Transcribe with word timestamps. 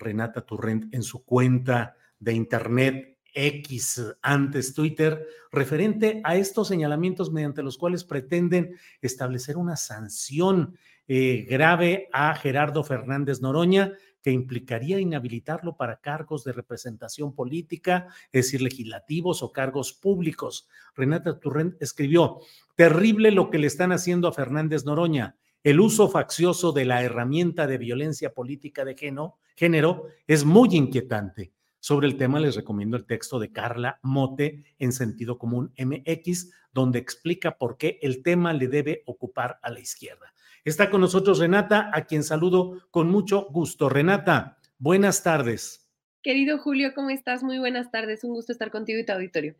Renata 0.00 0.40
Turrent 0.40 0.92
en 0.94 1.02
su 1.02 1.24
cuenta 1.24 1.96
de 2.18 2.32
internet 2.34 3.18
X, 3.32 4.02
antes 4.22 4.74
Twitter, 4.74 5.26
referente 5.52 6.20
a 6.24 6.36
estos 6.36 6.68
señalamientos 6.68 7.30
mediante 7.32 7.62
los 7.62 7.78
cuales 7.78 8.04
pretenden 8.04 8.76
establecer 9.00 9.56
una 9.56 9.76
sanción 9.76 10.76
eh, 11.06 11.46
grave 11.48 12.08
a 12.12 12.34
Gerardo 12.34 12.84
Fernández 12.84 13.40
Noroña 13.40 13.92
que 14.22 14.30
implicaría 14.30 15.00
inhabilitarlo 15.00 15.76
para 15.76 16.00
cargos 16.00 16.44
de 16.44 16.52
representación 16.52 17.34
política, 17.34 18.08
es 18.32 18.44
decir, 18.44 18.62
legislativos 18.62 19.42
o 19.42 19.52
cargos 19.52 19.92
públicos. 19.92 20.68
Renata 20.94 21.40
Turrent 21.40 21.80
escribió, 21.80 22.40
terrible 22.76 23.30
lo 23.30 23.50
que 23.50 23.58
le 23.58 23.66
están 23.66 23.92
haciendo 23.92 24.28
a 24.28 24.32
Fernández 24.32 24.84
Noroña. 24.84 25.36
El 25.62 25.78
uso 25.78 26.08
faccioso 26.08 26.72
de 26.72 26.86
la 26.86 27.02
herramienta 27.02 27.66
de 27.66 27.76
violencia 27.76 28.32
política 28.32 28.82
de 28.86 28.96
género, 29.56 30.06
es 30.26 30.46
muy 30.46 30.70
inquietante. 30.72 31.52
Sobre 31.80 32.06
el 32.06 32.16
tema 32.16 32.40
les 32.40 32.56
recomiendo 32.56 32.96
el 32.96 33.04
texto 33.04 33.38
de 33.38 33.52
Carla 33.52 34.00
Mote 34.02 34.64
en 34.78 34.92
Sentido 34.92 35.36
Común 35.36 35.74
MX, 35.76 36.50
donde 36.72 36.98
explica 36.98 37.58
por 37.58 37.76
qué 37.76 37.98
el 38.00 38.22
tema 38.22 38.54
le 38.54 38.68
debe 38.68 39.02
ocupar 39.04 39.58
a 39.62 39.70
la 39.70 39.80
izquierda. 39.80 40.32
Está 40.64 40.88
con 40.88 41.02
nosotros 41.02 41.38
Renata, 41.38 41.90
a 41.92 42.06
quien 42.06 42.24
saludo 42.24 42.80
con 42.90 43.10
mucho 43.10 43.46
gusto. 43.50 43.90
Renata, 43.90 44.58
buenas 44.78 45.22
tardes. 45.22 45.90
Querido 46.22 46.56
Julio, 46.56 46.92
¿cómo 46.94 47.10
estás? 47.10 47.42
Muy 47.42 47.58
buenas 47.58 47.90
tardes. 47.90 48.24
Un 48.24 48.32
gusto 48.32 48.52
estar 48.52 48.70
contigo 48.70 48.98
y 48.98 49.04
tu 49.04 49.12
auditorio. 49.12 49.56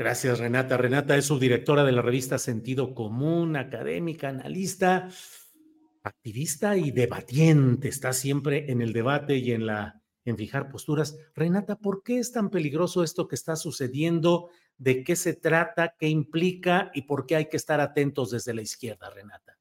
Gracias, 0.00 0.38
Renata. 0.38 0.78
Renata 0.78 1.14
es 1.14 1.26
subdirectora 1.26 1.84
de 1.84 1.92
la 1.92 2.00
revista 2.00 2.38
Sentido 2.38 2.94
Común, 2.94 3.54
académica, 3.54 4.30
analista, 4.30 5.10
activista 6.02 6.74
y 6.78 6.90
debatiente. 6.90 7.88
Está 7.88 8.14
siempre 8.14 8.72
en 8.72 8.80
el 8.80 8.94
debate 8.94 9.36
y 9.36 9.52
en 9.52 9.66
la 9.66 10.00
en 10.24 10.38
fijar 10.38 10.70
posturas. 10.70 11.18
Renata, 11.34 11.76
¿por 11.76 12.02
qué 12.02 12.18
es 12.18 12.32
tan 12.32 12.48
peligroso 12.48 13.04
esto 13.04 13.28
que 13.28 13.34
está 13.34 13.56
sucediendo? 13.56 14.48
¿De 14.78 15.04
qué 15.04 15.16
se 15.16 15.34
trata? 15.34 15.94
¿Qué 15.98 16.08
implica? 16.08 16.90
¿Y 16.94 17.02
por 17.02 17.26
qué 17.26 17.36
hay 17.36 17.50
que 17.50 17.58
estar 17.58 17.78
atentos 17.82 18.30
desde 18.30 18.54
la 18.54 18.62
izquierda, 18.62 19.10
Renata? 19.10 19.59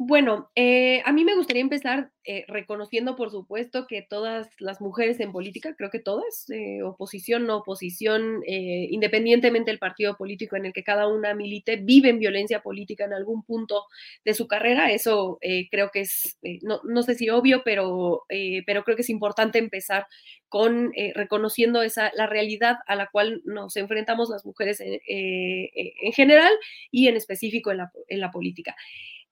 Bueno, 0.00 0.48
eh, 0.54 1.02
a 1.06 1.12
mí 1.12 1.24
me 1.24 1.34
gustaría 1.34 1.60
empezar 1.60 2.12
eh, 2.22 2.44
reconociendo, 2.46 3.16
por 3.16 3.32
supuesto, 3.32 3.88
que 3.88 4.00
todas 4.00 4.48
las 4.60 4.80
mujeres 4.80 5.18
en 5.18 5.32
política, 5.32 5.74
creo 5.76 5.90
que 5.90 5.98
todas, 5.98 6.48
eh, 6.50 6.84
oposición, 6.84 7.46
no 7.46 7.56
oposición, 7.56 8.42
independientemente 8.46 9.72
del 9.72 9.80
partido 9.80 10.16
político 10.16 10.54
en 10.54 10.66
el 10.66 10.72
que 10.72 10.84
cada 10.84 11.08
una 11.08 11.34
milite, 11.34 11.76
viven 11.82 12.20
violencia 12.20 12.62
política 12.62 13.06
en 13.06 13.12
algún 13.12 13.42
punto 13.42 13.86
de 14.24 14.34
su 14.34 14.46
carrera. 14.46 14.92
Eso 14.92 15.40
creo 15.70 15.90
que 15.90 16.02
es, 16.02 16.38
no, 16.62 16.80
no, 16.84 17.02
sé 17.02 17.16
si 17.16 17.28
obvio, 17.28 17.62
pero, 17.64 18.24
pero 18.66 18.84
creo 18.84 18.94
que 18.94 19.02
es 19.02 19.10
importante 19.10 19.58
empezar 19.58 20.06
con 20.48 20.92
reconociendo 21.14 21.82
esa, 21.82 22.12
la 22.14 22.26
realidad 22.26 22.76
a 22.86 22.94
la 22.94 23.08
cual 23.08 23.42
nos 23.44 23.76
enfrentamos 23.76 24.30
las 24.30 24.46
mujeres 24.46 24.80
en, 24.80 25.00
en 25.06 26.12
general 26.12 26.52
y 26.92 27.08
en 27.08 27.16
específico 27.16 27.72
en 27.72 27.78
la, 27.78 27.92
en 28.08 28.20
la 28.20 28.30
política. 28.30 28.76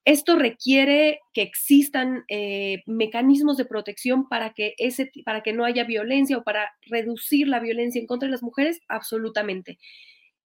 Esto 0.07 0.37
requiere 0.37 1.19
que 1.35 1.43
existan 1.43 2.25
eh, 2.29 2.85
mecanismos 2.87 3.57
de 3.57 3.65
protección 3.65 4.29
para 4.29 4.55
que, 4.55 4.75
ese, 4.79 5.11
para 5.25 5.43
que 5.43 5.53
no 5.53 5.65
haya 5.65 5.83
violencia 5.83 6.39
o 6.39 6.45
para 6.45 6.71
reducir 6.83 7.49
la 7.49 7.59
violencia 7.59 8.01
en 8.01 8.07
contra 8.07 8.29
de 8.29 8.31
las 8.31 8.43
mujeres, 8.45 8.79
absolutamente. 8.89 9.79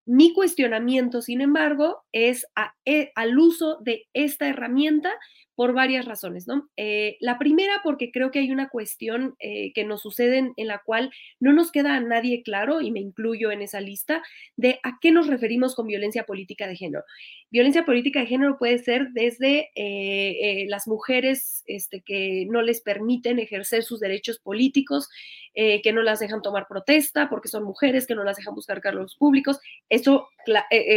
Mi 0.06 0.32
cuestionamiento, 0.32 1.20
sin 1.20 1.42
embargo, 1.42 2.02
es 2.10 2.46
e, 2.86 3.12
al 3.14 3.38
uso 3.38 3.76
de 3.82 4.08
esta 4.14 4.48
herramienta 4.48 5.12
por 5.60 5.74
varias 5.74 6.06
razones, 6.06 6.48
¿no? 6.48 6.70
Eh, 6.78 7.18
la 7.20 7.38
primera, 7.38 7.82
porque 7.84 8.10
creo 8.10 8.30
que 8.30 8.38
hay 8.38 8.50
una 8.50 8.70
cuestión 8.70 9.36
eh, 9.40 9.74
que 9.74 9.84
nos 9.84 10.00
sucede 10.00 10.54
en, 10.56 10.66
la 10.66 10.80
cual 10.82 11.10
no 11.38 11.52
nos 11.52 11.70
queda 11.70 11.96
a 11.96 12.00
nadie 12.00 12.42
claro, 12.42 12.80
y 12.80 12.90
me 12.90 13.00
incluyo 13.00 13.50
en 13.50 13.60
esa 13.60 13.78
lista, 13.78 14.22
de 14.56 14.80
a 14.82 14.96
qué 15.02 15.12
nos 15.12 15.26
referimos 15.26 15.74
con 15.74 15.86
violencia 15.86 16.24
política 16.24 16.66
de 16.66 16.76
género. 16.76 17.04
Violencia 17.50 17.84
política 17.84 18.20
de 18.20 18.26
género 18.26 18.56
puede 18.56 18.78
ser 18.78 19.08
desde 19.10 19.68
eh, 19.74 20.64
las 20.70 20.88
mujeres 20.88 21.62
este, 21.66 22.00
que 22.00 22.46
no 22.48 22.62
les 22.62 22.80
permiten 22.80 23.38
ejercer 23.38 23.82
sus 23.82 24.00
derechos 24.00 24.38
políticos, 24.38 25.10
que 25.52 25.92
no 25.92 26.00
las 26.02 26.20
dejan 26.20 26.42
tomar 26.42 26.68
protesta 26.68 27.28
porque 27.28 27.48
son 27.48 27.64
mujeres, 27.64 28.06
que 28.06 28.14
no 28.14 28.22
las 28.22 28.36
dejan 28.36 28.54
buscar 28.54 28.80
cargos 28.80 29.16
públicos. 29.16 29.58
Eso 29.88 30.28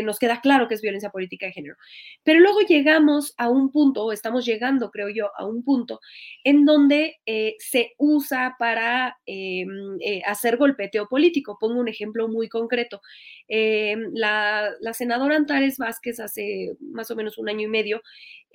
nos 0.03 0.19
queda 0.19 0.41
claro 0.41 0.68
que 0.68 0.75
es 0.75 0.81
violencia 0.81 1.09
política 1.09 1.47
de 1.47 1.53
género. 1.53 1.75
Pero 2.23 2.40
luego 2.40 2.62
llegamos 2.62 3.34
a 3.38 3.50
un 3.50 3.72
punto, 3.72 4.06
o 4.06 4.12
estamos 4.12 4.46
llegando, 4.46 4.53
creo 4.91 5.09
yo, 5.09 5.30
a 5.38 5.46
un 5.46 5.64
punto 5.64 6.00
en 6.44 6.66
donde 6.66 7.18
eh, 7.25 7.56
se 7.59 7.94
usa 7.97 8.56
para 8.59 9.18
eh, 9.25 9.66
eh, 10.02 10.22
hacer 10.25 10.58
golpeteo 10.58 11.08
político. 11.08 11.58
Pongo 11.59 11.80
un 11.80 11.88
ejemplo 11.88 12.28
muy 12.28 12.50
concreto. 12.50 13.02
La, 13.47 14.72
la, 14.80 14.94
senadora 14.94 15.36
Antares 15.36 15.78
Vázquez 15.78 16.19
hace 16.19 16.72
más 16.80 17.12
o 17.12 17.16
menos 17.16 17.38
un 17.38 17.50
año 17.50 17.68
y 17.68 17.68
medio 17.68 18.02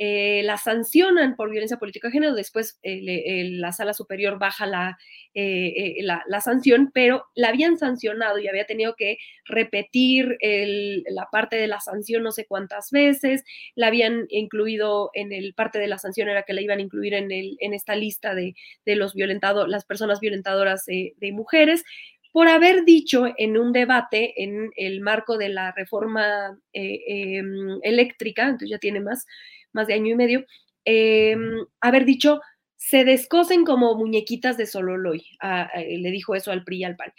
eh, 0.01 0.43
la 0.45 0.57
sancionan 0.57 1.35
por 1.35 1.51
violencia 1.51 1.77
política 1.77 2.09
de 2.09 2.13
género, 2.13 2.35
después 2.35 2.79
la 2.83 3.73
sala 3.73 3.93
superior 3.93 4.39
baja 4.39 4.65
la, 4.65 4.97
la, 5.35 6.41
sanción, 6.41 6.91
pero 6.95 7.27
la 7.35 7.49
habían 7.49 7.77
sancionado 7.77 8.39
y 8.39 8.47
había 8.47 8.65
tenido 8.65 8.95
que 8.97 9.19
repetir 9.45 10.39
la 10.41 11.29
parte 11.33 11.57
de 11.57 11.67
la 11.67 11.81
sanción 11.81 12.23
no 12.23 12.31
sé 12.31 12.47
cuántas 12.47 12.93
veces, 12.93 13.43
la 13.75 13.89
habían 13.89 14.27
incluido 14.29 15.11
en 15.15 15.33
el 15.33 15.53
parte 15.55 15.78
de 15.79 15.89
la 15.89 15.99
sanción 15.99 16.29
era 16.29 16.43
que 16.43 16.53
la 16.53 16.61
iban 16.61 16.79
a 16.79 16.83
incluir 16.83 17.15
en, 17.15 17.31
el, 17.31 17.57
en 17.61 17.75
esta 17.75 17.95
lista 17.97 18.35
de, 18.35 18.55
de 18.85 18.97
los 18.97 19.15
violentados, 19.15 19.69
las 19.69 19.85
personas 19.85 20.21
violentadoras 20.21 20.85
de 20.87 21.33
mujeres, 21.33 21.85
por 22.33 22.49
haber 22.49 22.85
dicho 22.85 23.27
en 23.37 23.59
un 23.59 23.73
debate 23.73 24.43
en 24.43 24.71
el 24.77 25.01
marco 25.01 25.39
de 25.39 25.49
la 25.49 25.73
reforma 25.73 26.59
em, 26.73 27.79
eléctrica, 27.83 28.45
entonces 28.45 28.71
ya 28.71 28.79
tiene 28.79 29.01
más, 29.01 29.27
más 29.73 29.87
de 29.87 29.95
año 29.95 30.13
y 30.13 30.15
medio, 30.15 30.45
em, 30.85 31.67
haber 31.81 32.05
dicho, 32.05 32.41
se 32.77 33.05
descosen 33.05 33.65
como 33.65 33.97
muñequitas 33.97 34.57
de 34.57 34.67
Sololoy, 34.67 35.25
le 35.43 36.11
dijo 36.11 36.35
eso 36.35 36.53
al 36.53 36.65
PRI 36.65 36.79
y 36.79 36.85
al 36.85 36.97
PAN. 36.97 37.13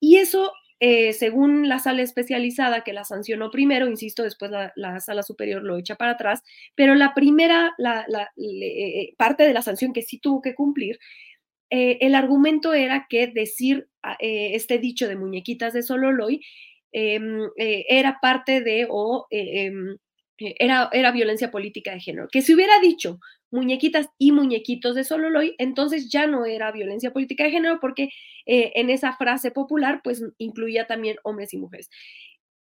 Y 0.00 0.16
eso, 0.16 0.52
eh, 0.86 1.14
según 1.14 1.66
la 1.66 1.78
sala 1.78 2.02
especializada 2.02 2.84
que 2.84 2.92
la 2.92 3.04
sancionó 3.04 3.50
primero, 3.50 3.88
insisto, 3.88 4.22
después 4.22 4.50
la, 4.50 5.00
sala 5.00 5.22
superior 5.22 5.62
lo 5.62 5.78
echa 5.78 5.94
para 5.94 6.10
atrás, 6.10 6.42
pero 6.74 6.94
la 6.94 7.14
primera 7.14 7.72
la, 7.78 8.04
eh, 8.36 9.14
parte 9.16 9.44
de 9.44 9.54
la 9.54 9.62
sanción 9.62 9.94
que 9.94 10.02
sí 10.02 10.18
tuvo 10.18 10.42
que 10.42 10.54
cumplir, 10.54 10.98
eh, 11.70 11.96
el 12.02 12.14
argumento 12.14 12.74
era 12.74 13.06
que 13.08 13.28
decir 13.28 13.88
este 14.20 14.78
dicho 14.78 15.08
de 15.08 15.16
muñequitas 15.16 15.72
de 15.72 15.82
Sololoy 15.82 16.42
em, 16.92 17.48
era 17.56 18.18
parte 18.20 18.60
de 18.60 18.86
o 18.90 19.26
em, 19.30 19.96
era, 20.36 20.90
era 20.92 21.12
violencia 21.12 21.50
política 21.50 21.92
de 21.92 22.00
género. 22.00 22.28
Que 22.30 22.42
si 22.42 22.52
hubiera 22.52 22.78
dicho 22.80 23.20
muñequitas 23.54 24.08
y 24.18 24.32
muñequitos 24.32 24.94
de 24.96 25.04
Sololoy, 25.04 25.54
entonces 25.58 26.10
ya 26.10 26.26
no 26.26 26.44
era 26.44 26.72
violencia 26.72 27.12
política 27.12 27.44
de 27.44 27.52
género 27.52 27.78
porque 27.80 28.10
eh, 28.46 28.72
en 28.74 28.90
esa 28.90 29.14
frase 29.14 29.52
popular 29.52 30.00
pues 30.02 30.22
incluía 30.38 30.86
también 30.86 31.16
hombres 31.22 31.54
y 31.54 31.58
mujeres. 31.58 31.88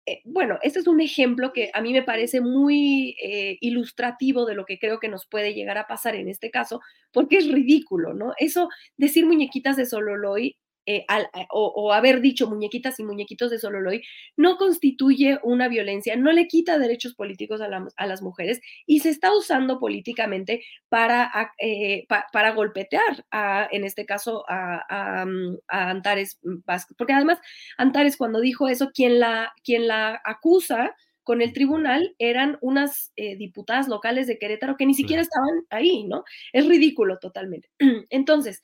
Eh, 0.06 0.22
bueno, 0.24 0.58
este 0.62 0.78
es 0.80 0.86
un 0.86 1.00
ejemplo 1.00 1.52
que 1.52 1.70
a 1.74 1.82
mí 1.82 1.92
me 1.92 2.02
parece 2.02 2.40
muy 2.40 3.14
eh, 3.22 3.58
ilustrativo 3.60 4.46
de 4.46 4.54
lo 4.54 4.64
que 4.64 4.78
creo 4.78 4.98
que 4.98 5.08
nos 5.08 5.26
puede 5.26 5.52
llegar 5.52 5.76
a 5.76 5.86
pasar 5.86 6.14
en 6.16 6.28
este 6.28 6.50
caso, 6.50 6.80
porque 7.12 7.36
es 7.36 7.52
ridículo, 7.52 8.14
¿no? 8.14 8.32
Eso, 8.38 8.70
decir 8.96 9.26
muñequitas 9.26 9.76
de 9.76 9.84
Sololoy 9.84 10.56
eh, 10.86 11.04
eh, 11.08 11.46
o, 11.50 11.92
haber 11.92 12.20
dicho 12.20 12.48
muñequitas 12.48 12.98
y 12.98 13.04
muñequitos 13.04 13.50
de 13.50 13.58
Sololoy 13.58 14.02
no 14.36 14.56
constituye 14.56 15.38
una 15.42 15.68
violencia, 15.68 16.16
no 16.16 16.32
le 16.32 16.48
quita 16.48 16.78
derechos 16.78 17.14
políticos 17.14 17.60
a, 17.60 18.06
las 18.06 18.22
mujeres 18.22 18.60
y 18.86 19.00
se 19.00 19.10
está 19.10 19.36
usando 19.36 19.78
políticamente 19.78 20.64
para, 20.88 21.30
eh, 21.58 22.06
para 22.32 22.52
golpetear, 22.52 23.24
a, 23.30 23.68
en 23.70 23.84
este 23.84 24.06
caso, 24.06 24.44
a, 24.48 25.24
mm, 25.26 25.58
Antares 25.68 26.38
Vázquez. 26.42 26.96
Porque 26.96 27.12
además, 27.12 27.38
Antares 27.76 28.16
cuando 28.16 28.40
dijo 28.40 28.68
eso, 28.68 28.90
quien 28.92 29.20
la, 29.20 29.52
quien 29.62 29.86
la 29.86 30.20
acusa 30.24 30.96
con 31.22 31.42
el 31.42 31.52
tribunal 31.52 32.14
eran 32.18 32.58
unas 32.60 33.12
diputadas 33.16 33.86
locales 33.86 34.26
de 34.26 34.38
Querétaro 34.38 34.76
que 34.76 34.86
ni 34.86 34.94
siquiera 34.94 35.22
estaban 35.22 35.66
ahí, 35.68 36.04
¿no? 36.04 36.24
Es 36.52 36.66
ridículo 36.66 37.18
totalmente. 37.18 37.68
Entonces, 38.10 38.62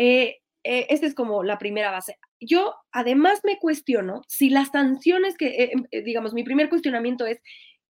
eh, 0.00 0.36
eh, 0.70 0.86
esta 0.90 1.06
es 1.06 1.14
como 1.14 1.42
la 1.42 1.56
primera 1.56 1.90
base. 1.90 2.18
Yo 2.40 2.74
además 2.92 3.40
me 3.42 3.58
cuestiono 3.58 4.20
si 4.28 4.50
las 4.50 4.68
sanciones 4.68 5.38
que, 5.38 5.46
eh, 5.46 5.70
em, 5.72 5.86
eh, 5.90 6.02
digamos, 6.02 6.34
mi 6.34 6.44
primer 6.44 6.68
cuestionamiento 6.68 7.24
es 7.24 7.40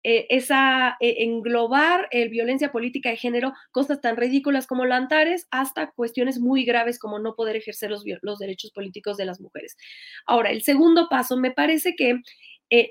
esa 0.02 0.96
englobar 1.02 2.08
el 2.12 2.30
violencia 2.30 2.72
política 2.72 3.10
de 3.10 3.18
género, 3.18 3.52
cosas 3.72 4.00
tan 4.00 4.16
ridículas 4.16 4.66
como 4.66 4.86
lantares, 4.86 5.46
hasta 5.52 5.92
cuestiones 5.92 6.40
muy 6.40 6.64
graves 6.64 6.98
como 7.00 7.20
no 7.20 7.36
poder 7.36 7.58
ejercer 7.58 7.92
los, 7.92 8.06
los 8.22 8.40
derechos 8.40 8.72
políticos 8.72 9.18
de 9.18 9.26
las 9.26 9.42
mujeres. 9.42 9.76
Ahora, 10.26 10.52
el 10.52 10.62
segundo 10.62 11.10
paso, 11.10 11.36
me 11.36 11.52
parece 11.52 11.96
que 11.98 12.22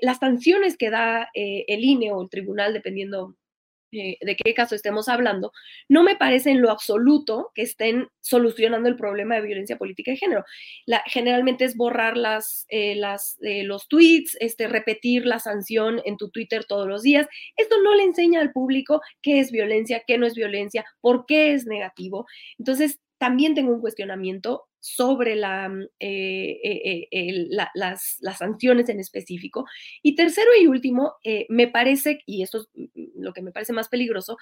las 0.03 0.19
sanciones 0.19 0.77
que 0.77 0.91
da 0.91 1.29
el 1.33 1.83
INE 1.83 2.11
o 2.11 2.21
el 2.21 2.29
tribunal, 2.29 2.73
dependiendo 2.73 3.35
eh, 3.91 4.17
de 4.21 4.35
qué 4.35 4.53
caso 4.53 4.75
estemos 4.75 5.09
hablando, 5.09 5.51
no 5.87 6.03
me 6.03 6.15
parece 6.15 6.51
en 6.51 6.61
lo 6.61 6.69
absoluto 6.69 7.51
que 7.55 7.63
estén 7.63 8.07
solucionando 8.21 8.87
el 8.87 8.95
problema 8.95 9.35
de 9.35 9.41
violencia 9.41 9.77
política 9.77 10.11
de 10.11 10.17
género. 10.17 10.45
La, 10.85 11.01
generalmente 11.07 11.65
es 11.65 11.75
borrar 11.75 12.15
las, 12.15 12.65
eh, 12.69 12.99
eh, 13.41 13.63
los 13.63 13.87
tweets, 13.87 14.37
este, 14.39 14.67
repetir 14.67 15.25
la 15.25 15.39
sanción 15.39 16.01
en 16.05 16.17
tu 16.17 16.29
Twitter 16.29 16.65
todos 16.65 16.87
los 16.87 17.01
días. 17.01 17.27
Esto 17.57 17.81
no 17.81 17.95
le 17.95 18.03
enseña 18.03 18.41
al 18.41 18.51
público 18.51 19.01
qué 19.21 19.39
es 19.39 19.51
violencia, 19.51 20.03
qué 20.05 20.17
no 20.17 20.27
es 20.27 20.35
violencia, 20.35 20.85
por 21.01 21.25
qué 21.25 21.53
es 21.53 21.65
negativo. 21.65 22.27
Entonces, 22.57 22.99
también 23.17 23.53
tengo 23.53 23.73
un 23.73 23.81
cuestionamiento 23.81 24.68
sobre 24.79 25.35
mm, 25.35 25.81
eh, 25.99 26.59
eh, 26.63 27.07
eh, 27.11 27.47
las, 27.73 28.19
sanciones 28.37 28.89
en 28.89 28.99
específico. 28.99 29.65
Y 30.01 30.15
tercero 30.15 30.49
y 30.59 30.67
último, 30.67 31.15
me 31.49 31.67
parece, 31.67 32.19
y 32.25 32.43
esto 32.43 32.59
es 32.59 32.67
mm, 32.73 33.21
lo 33.21 33.33
que 33.33 33.41
me 33.41 33.51
parece 33.51 33.73
más 33.73 33.89
peligroso, 33.89 34.37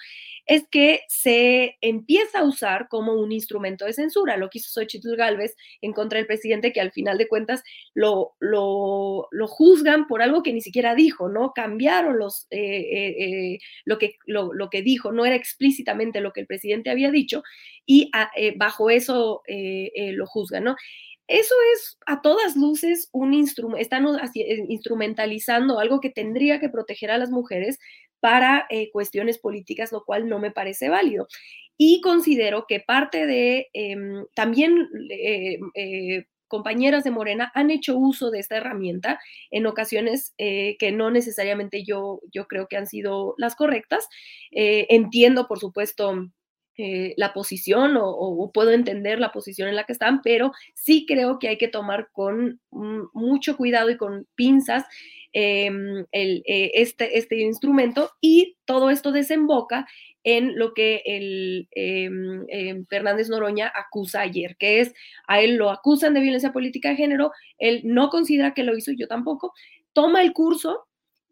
es 0.46 0.64
que 0.70 1.00
se 1.08 1.76
empieza 1.80 2.40
a 2.40 2.44
usar 2.44 2.88
como 2.88 3.14
un 3.14 3.32
instrumento 3.32 3.84
de 3.84 3.92
censura, 3.92 4.36
lo 4.36 4.48
que 4.48 4.58
hizo 4.58 4.80
Xochitl 4.80 5.16
Galvez 5.16 5.56
en 5.80 5.92
contra 5.92 6.18
del 6.18 6.26
presidente, 6.26 6.72
que 6.72 6.80
al 6.80 6.92
final 6.92 7.18
de 7.18 7.28
cuentas 7.28 7.62
lo, 7.94 8.34
lo, 8.38 9.28
lo 9.30 9.48
juzgan 9.48 10.06
por 10.06 10.22
algo 10.22 10.42
que 10.42 10.52
ni 10.52 10.60
siquiera 10.60 10.94
dijo, 10.94 11.28
¿no? 11.28 11.52
Cambiaron 11.54 12.18
los, 12.18 12.46
lo, 13.84 13.98
que, 13.98 14.16
lo, 14.26 14.52
lo, 14.52 14.70
que 14.70 14.82
dijo, 14.82 15.12
no 15.12 15.24
era 15.24 15.34
explícitamente 15.34 16.20
lo 16.20 16.32
que 16.32 16.40
el 16.40 16.46
presidente 16.46 16.90
había 16.90 17.10
dicho, 17.10 17.42
y 17.84 18.10
ah, 18.12 18.30
bajo 18.56 18.90
eso 18.90 19.42
lo 19.48 20.26
juzga, 20.28 20.60
¿no? 20.60 20.76
Eso 21.28 21.54
es 21.74 21.98
a 22.06 22.22
todas 22.22 22.56
luces 22.56 23.10
un 23.12 23.34
instrumento, 23.34 23.76
están 23.76 24.06
eh, 24.34 24.64
instrumentalizando 24.68 25.78
algo 25.78 26.00
que 26.00 26.08
tendría 26.08 26.58
que 26.58 26.70
proteger 26.70 27.10
a 27.10 27.18
las 27.18 27.30
mujeres 27.30 27.78
para 28.18 28.66
eh, 28.70 28.90
cuestiones 28.90 29.38
políticas, 29.38 29.92
lo 29.92 30.04
cual 30.04 30.26
no 30.28 30.38
me 30.38 30.50
parece 30.50 30.88
válido. 30.88 31.28
Y 31.76 32.00
considero 32.00 32.64
que 32.66 32.80
parte 32.80 33.26
de 33.26 33.68
em, 33.74 34.24
también 34.34 34.88
eh, 35.10 36.24
compañeras 36.48 37.04
de 37.04 37.10
Morena 37.10 37.52
han 37.54 37.70
hecho 37.70 37.96
uso 37.98 38.30
de 38.30 38.40
esta 38.40 38.56
herramienta 38.56 39.20
en 39.50 39.66
ocasiones 39.66 40.32
que 40.38 40.92
no 40.92 41.10
necesariamente 41.10 41.84
yo, 41.84 42.20
yo 42.32 42.46
creo 42.46 42.68
que 42.68 42.78
han 42.78 42.86
sido 42.86 43.34
las 43.36 43.54
correctas. 43.54 44.08
entiendo, 44.50 45.46
por 45.46 45.58
supuesto, 45.58 46.30
eh, 46.80 47.12
la 47.16 47.32
posición 47.32 47.96
o, 48.00 48.52
puedo 48.54 48.70
entender 48.70 49.18
la 49.18 49.32
posición 49.32 49.68
en 49.68 49.74
la 49.74 49.82
que 49.82 49.92
están, 49.92 50.22
pero 50.22 50.52
sí 50.74 51.06
creo 51.08 51.40
que 51.40 51.48
hay 51.48 51.58
que 51.58 51.66
tomar 51.66 52.08
con 52.12 52.60
mucho 52.70 53.56
cuidado 53.56 53.90
y 53.90 53.96
con 53.96 54.28
pinzas 54.36 54.84
em, 55.32 56.06
el, 56.12 56.44
eh, 56.46 56.70
este, 56.74 57.18
este 57.18 57.40
instrumento 57.40 58.12
y 58.20 58.56
todo 58.64 58.90
esto 58.90 59.10
desemboca 59.10 59.88
en 60.22 60.56
lo 60.56 60.72
que 60.72 61.02
el 61.04 61.68
em, 61.72 62.44
em, 62.48 62.86
Fernández 62.86 63.28
Noroña 63.28 63.72
acusa 63.74 64.20
ayer, 64.20 64.56
que 64.56 64.78
es 64.78 64.94
a 65.26 65.40
él 65.40 65.56
lo 65.56 65.70
acusan 65.70 66.14
de 66.14 66.20
violencia 66.20 66.52
política 66.52 66.90
de 66.90 66.96
género, 66.96 67.32
él 67.58 67.80
no 67.82 68.08
considera 68.08 68.54
que 68.54 68.62
lo 68.62 68.76
hizo, 68.76 68.92
yo 68.92 69.08
tampoco, 69.08 69.52
toma 69.92 70.22
el 70.22 70.32
curso 70.32 70.87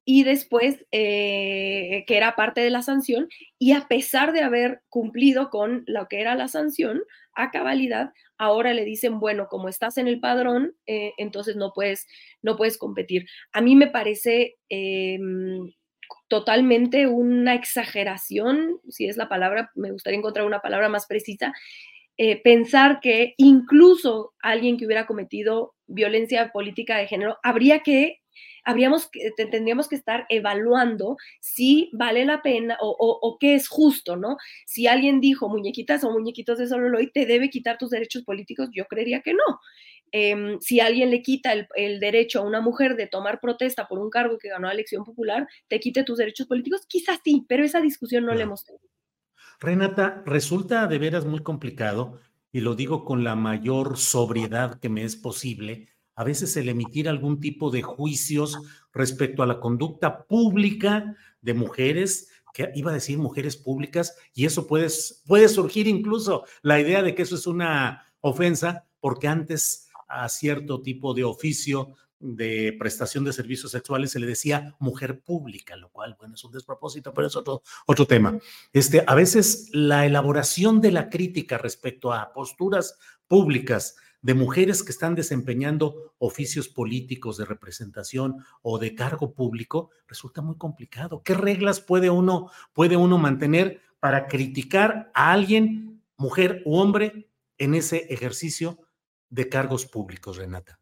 y 0.09 0.23
después, 0.23 0.87
eh, 0.93 2.05
que 2.07 2.17
era 2.17 2.37
parte 2.37 2.61
de 2.61 2.71
la 2.71 2.83
sanción, 2.83 3.29
y 3.59 3.73
a 3.73 3.89
pesar 3.89 4.33
de 4.33 4.41
haber 4.41 4.83
cumplido 4.89 5.51
con 5.51 5.83
lo 5.89 6.07
que 6.07 6.21
era 6.21 6.37
la 6.37 6.47
sanción 6.47 7.03
a 7.35 7.51
cabalidad, 7.51 8.13
ahora 8.39 8.73
le 8.73 8.85
dicen, 8.85 9.19
bueno, 9.19 9.49
como 9.51 9.69
estás 9.69 9.99
en 9.99 10.07
el 10.07 10.21
padrón, 10.21 10.77
eh, 10.87 11.13
entonces 11.19 11.57
no 11.57 11.73
puedes, 11.75 12.07
no 12.41 12.57
puedes 12.57 12.79
competir. 12.79 13.27
A 13.53 13.61
mí 13.61 13.75
me 13.75 13.89
parece 13.89 14.55
em, 14.69 15.73
totalmente 16.29 17.09
una 17.09 17.55
exageración, 17.55 18.79
si 18.89 19.09
es 19.09 19.17
la 19.17 19.29
palabra, 19.29 19.73
me 19.75 19.91
gustaría 19.91 20.21
encontrar 20.21 20.47
una 20.47 20.61
palabra 20.61 20.89
más 20.89 21.07
precisa, 21.07 21.53
eh, 22.17 22.41
pensar 22.43 23.01
que 23.01 23.35
incluso 23.39 24.35
alguien 24.41 24.77
que 24.77 24.87
hubiera 24.87 25.07
cometido 25.07 25.75
violencia 25.89 26.53
política 26.53 26.97
de 26.97 27.09
género 27.09 27.39
habría 27.43 27.81
que 27.81 28.21
habríamos, 28.67 29.11
tendríamos 29.37 29.89
que 29.89 29.95
estar 29.95 30.27
evaluando 30.29 31.17
si 31.41 31.89
vale 31.93 32.25
la 32.25 32.43
pena 32.43 32.77
o, 32.81 33.37
qué 33.41 33.55
es 33.55 33.69
justo, 33.69 34.17
¿no? 34.17 34.37
Si 34.67 34.89
alguien 34.89 35.21
dijo 35.21 35.49
muñequitas 35.49 36.03
o 36.05 36.11
muñequitos 36.11 36.59
de 36.59 36.67
Sololoy, 36.67 37.11
te 37.13 37.27
debe 37.27 37.49
quitar 37.49 37.79
tus 37.79 37.91
derechos 37.91 38.25
políticos, 38.25 38.69
yo 38.73 38.85
creería 38.87 39.23
que 39.23 39.33
no. 39.33 39.61
Em, 40.11 40.59
si 40.61 40.81
alguien 40.81 41.11
le 41.11 41.23
quita 41.23 41.53
el, 41.53 42.01
derecho 42.01 42.41
a 42.41 42.43
una 42.43 42.61
mujer 42.61 42.97
de 42.97 43.07
tomar 43.07 43.41
protesta 43.41 43.87
por 43.87 44.01
un 44.01 44.11
cargo 44.11 44.37
que 44.37 44.49
ganó 44.49 44.67
la 44.67 44.75
elección 44.75 45.05
popular, 45.05 45.47
te 45.69 45.79
quite 45.79 46.03
tus 46.03 46.19
derechos 46.19 46.49
políticos, 46.49 46.83
quizás 46.89 47.21
sí, 47.25 47.45
pero 47.49 47.65
esa 47.65 47.81
discusión 47.81 48.27
no 48.27 48.35
la 48.35 48.43
hemos 48.43 48.65
tenido. 48.65 48.85
Renata, 49.61 50.23
resulta 50.27 50.87
de 50.89 50.99
veras 50.99 51.25
muy 51.25 51.43
complicado, 51.43 52.21
y 52.51 52.61
lo 52.61 52.75
digo 52.75 53.05
con 53.05 53.23
la 53.23 53.37
mayor 53.37 53.97
sobriedad 53.97 54.81
que 54.81 54.89
me 54.89 55.05
es 55.05 55.15
posible, 55.15 55.89
a 56.17 56.25
veces 56.25 56.57
el 56.57 56.69
emitir 56.69 57.09
algún 57.09 57.41
tipo 57.41 57.71
de 57.71 57.83
juicios 57.83 58.59
respecto 58.93 59.43
a 59.43 59.47
la 59.47 59.61
conducta 59.61 60.25
pública 60.25 61.15
de 61.43 61.55
mujeres, 61.55 62.31
que 62.53 62.73
iba 62.75 62.91
a 62.91 62.95
decir 62.95 63.19
mujeres 63.19 63.57
públicas, 63.57 64.17
y 64.35 64.47
eso 64.47 64.67
puede, 64.67 64.89
puede 65.27 65.49
surgir 65.49 65.87
incluso 65.87 66.45
la 66.63 66.81
idea 66.81 67.03
de 67.03 67.15
que 67.15 67.23
eso 67.23 67.37
es 67.37 67.47
una 67.47 68.03
ofensa, 68.21 68.87
porque 68.99 69.29
antes 69.29 69.89
a 70.09 70.29
cierto 70.31 70.81
tipo 70.81 71.13
de 71.13 71.25
oficio 71.25 71.95
de 72.19 72.75
prestación 72.79 73.25
de 73.25 73.35
servicios 73.35 73.73
sexuales 73.73 74.13
se 74.13 74.21
le 74.21 74.27
decía 74.27 74.75
mujer 74.79 75.21
pública, 75.21 75.77
lo 75.77 75.91
cual, 75.91 76.17
bueno, 76.19 76.35
es 76.35 76.45
un 76.45 76.53
despropósito, 76.53 77.13
pero 77.13 77.27
es 77.27 77.37
otro, 77.37 77.63
otro 77.87 78.07
tema. 78.07 78.39
Este, 78.73 79.05
a 79.07 79.15
veces 79.15 79.69
la 79.73 80.07
elaboración 80.07 80.81
de 80.81 80.93
la 80.93 81.11
crítica 81.11 81.59
respecto 81.59 82.15
a 82.15 82.33
posturas 82.33 82.99
públicas 83.29 83.97
de 84.27 84.35
mujeres 84.35 84.83
que 84.83 84.91
están 84.91 85.15
desempeñando 85.15 86.13
oficios 86.19 86.69
políticos 86.69 87.37
de 87.37 87.45
representación 87.45 88.45
o 88.61 88.81
de 88.81 88.97
cargo 88.97 89.35
público, 89.35 89.91
resulta 90.09 90.43
muy 90.43 90.57
complicado. 90.57 91.23
¿Qué 91.23 91.33
reglas 91.35 91.81
puede 91.81 92.11
uno, 92.11 92.51
puede 92.73 92.97
uno 92.97 93.19
mantener 93.19 93.83
para 94.01 94.27
criticar 94.27 95.13
a 95.15 95.31
alguien, 95.31 96.03
mujer 96.17 96.61
u 96.65 96.75
hombre, 96.75 97.31
en 97.57 97.77
ese 97.77 98.13
ejercicio 98.13 98.81
de 99.31 99.49
cargos 99.49 99.87
públicos, 99.87 100.39
Renata? 100.39 100.81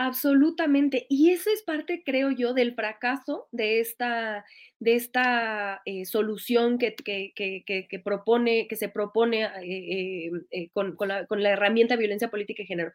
Absolutamente. 0.00 1.06
Y 1.08 1.30
eso 1.30 1.50
es 1.50 1.62
parte, 1.62 2.04
creo 2.06 2.30
yo, 2.30 2.54
del 2.54 2.72
fracaso 2.76 3.48
de 3.50 3.80
esta, 3.80 4.44
de 4.78 4.94
esta 4.94 5.82
eh, 5.86 6.04
solución 6.04 6.78
que, 6.78 6.94
que, 6.94 8.00
propone, 8.04 8.68
que 8.68 8.76
se 8.76 8.88
propone 8.88 9.46
eh, 9.60 10.30
eh, 10.52 10.68
con, 10.72 10.94
la, 11.00 11.26
con, 11.26 11.42
la, 11.42 11.50
herramienta 11.50 11.96
violencia 11.96 12.30
política 12.30 12.62
y 12.62 12.66
género. 12.66 12.92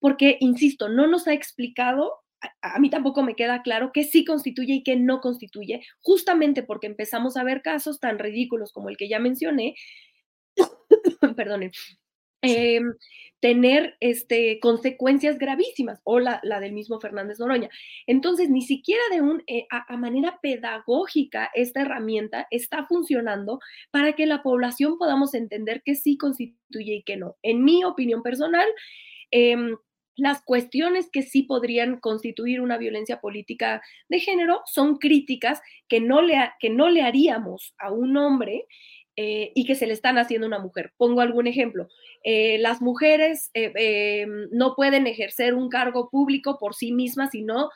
Porque, 0.00 0.36
insisto, 0.40 0.88
no 0.88 1.06
nos 1.06 1.28
ha 1.28 1.32
explicado 1.32 2.12
a, 2.60 2.80
mí 2.80 2.90
tampoco 2.90 3.22
me 3.22 3.36
queda 3.36 3.62
claro 3.62 3.92
qué 3.94 4.02
sí 4.02 4.24
constituye 4.24 4.74
y 4.74 4.82
qué 4.82 4.96
no 4.96 5.20
constituye, 5.20 5.82
justamente 6.00 6.64
porque 6.64 6.88
empezamos 6.88 7.36
a 7.36 7.44
ver 7.44 7.62
casos 7.62 8.00
tan 8.00 8.18
ridículos 8.18 8.72
como 8.72 8.88
el 8.88 8.96
que 8.96 9.08
ya 9.08 9.20
mencioné, 9.20 9.76
perdone, 11.36 11.70
em, 12.42 12.92
tener 13.42 13.96
este, 13.98 14.60
consecuencias 14.60 15.36
gravísimas, 15.36 16.00
o 16.04 16.20
la, 16.20 16.40
del 16.60 16.72
mismo 16.72 17.00
Fernández 17.00 17.40
Noroña. 17.40 17.70
Entonces, 18.06 18.48
ni 18.48 18.62
siquiera 18.62 19.02
de 19.10 19.20
un, 19.20 19.42
eh, 19.48 19.66
a, 19.68 19.96
manera 19.96 20.38
pedagógica 20.40 21.50
esta 21.54 21.80
herramienta 21.82 22.46
está 22.52 22.86
funcionando 22.86 23.58
para 23.90 24.12
que 24.12 24.26
la 24.26 24.44
población 24.44 24.96
podamos 24.96 25.34
entender 25.34 25.82
qué 25.84 25.96
sí 25.96 26.16
constituye 26.16 26.94
y 26.94 27.02
qué 27.02 27.16
no. 27.16 27.34
En 27.42 27.64
mi 27.64 27.82
opinión 27.82 28.22
personal, 28.22 28.68
em, 29.32 29.76
las 30.14 30.42
cuestiones 30.42 31.08
que 31.10 31.22
sí 31.22 31.42
podrían 31.42 31.98
constituir 31.98 32.60
una 32.60 32.78
violencia 32.78 33.20
política 33.20 33.82
de 34.08 34.20
género 34.20 34.60
son 34.66 34.98
críticas 34.98 35.60
que 35.88 36.00
no 36.00 36.22
le, 36.22 36.36
que 36.60 36.70
no 36.70 36.88
le 36.90 37.02
haríamos 37.02 37.74
a 37.78 37.90
un 37.90 38.16
hombre 38.16 38.66
eh, 39.16 39.52
y 39.54 39.66
que 39.66 39.74
se 39.74 39.86
le 39.86 39.92
están 39.92 40.16
haciendo 40.16 40.46
a 40.46 40.48
una 40.48 40.58
mujer. 40.58 40.92
Pongo 40.96 41.20
algún 41.20 41.46
ejemplo. 41.46 41.88
Eh, 42.24 42.56
las 42.58 42.80
mujeres 42.80 43.50
eh, 43.52 44.26
no 44.50 44.74
pueden 44.74 45.06
ejercer 45.06 45.54
un 45.54 45.68
cargo 45.68 46.08
público 46.08 46.58
por 46.58 46.74
sí 46.74 46.92
mismas, 46.92 47.30
sino 47.30 47.70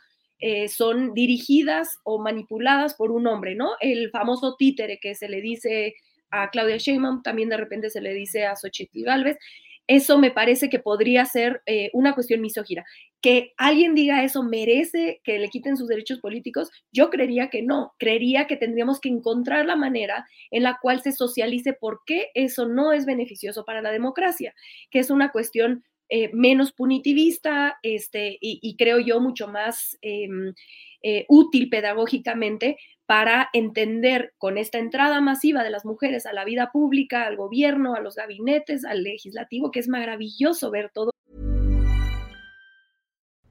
son 0.68 1.14
dirigidas 1.14 1.88
o 2.04 2.18
manipuladas 2.18 2.92
por 2.92 3.10
un 3.10 3.26
hombre, 3.26 3.54
¿no? 3.54 3.70
El 3.80 4.10
famoso 4.10 4.54
títere 4.58 4.98
que 5.00 5.14
se 5.14 5.30
le 5.30 5.40
dice 5.40 5.94
a 6.30 6.50
Claudia 6.50 6.76
Sheinbaum, 6.76 7.22
también 7.22 7.48
de 7.48 7.56
repente 7.56 7.88
se 7.88 8.02
le 8.02 8.12
dice 8.12 8.44
a 8.44 8.54
Xochitl 8.54 9.02
Galvez 9.02 9.38
eso 9.86 10.18
me 10.18 10.30
parece 10.30 10.68
que 10.68 10.78
podría 10.78 11.24
ser 11.24 11.62
eh, 11.66 11.90
una 11.92 12.14
cuestión 12.14 12.40
misógina. 12.40 12.84
Que 13.20 13.52
alguien 13.56 13.94
diga 13.94 14.24
eso 14.24 14.42
merece 14.42 15.20
que 15.24 15.38
le 15.38 15.48
quiten 15.48 15.76
sus 15.76 15.88
derechos 15.88 16.20
políticos, 16.20 16.70
yo 16.92 17.10
creería 17.10 17.48
que 17.48 17.62
no, 17.62 17.94
creería 17.98 18.46
que 18.46 18.56
tendríamos 18.56 19.00
que 19.00 19.08
encontrar 19.08 19.66
la 19.66 19.76
manera 19.76 20.26
en 20.50 20.62
la 20.62 20.78
cual 20.80 21.02
se 21.02 21.12
socialice 21.12 21.72
por 21.72 22.00
qué 22.06 22.30
eso 22.34 22.66
no 22.66 22.92
es 22.92 23.06
beneficioso 23.06 23.64
para 23.64 23.82
la 23.82 23.92
democracia, 23.92 24.54
que 24.90 24.98
es 24.98 25.10
una 25.10 25.30
cuestión 25.30 25.84
eh, 26.08 26.30
menos 26.32 26.72
punitivista 26.72 27.78
este, 27.82 28.38
y, 28.40 28.76
creo 28.76 29.00
yo 29.00 29.20
mucho 29.20 29.48
más 29.48 29.98
em, 30.02 30.54
eh, 31.02 31.24
útil 31.28 31.68
pedagógicamente 31.68 32.76
para 33.06 33.48
entender 33.52 34.34
con 34.38 34.58
esta 34.58 34.78
entrada 34.78 35.20
masiva 35.20 35.62
de 35.62 35.70
las 35.70 35.84
mujeres 35.84 36.26
a 36.26 36.32
la 36.32 36.44
vida 36.44 36.70
pública, 36.72 37.26
al 37.26 37.36
gobierno, 37.36 37.94
a 37.94 38.00
los 38.00 38.16
gabinetes, 38.16 38.84
al 38.84 39.02
legislativo, 39.02 39.70
que 39.70 39.80
es 39.80 39.88
maravilloso 39.88 40.70
ver 40.70 40.90
todo. 40.92 41.10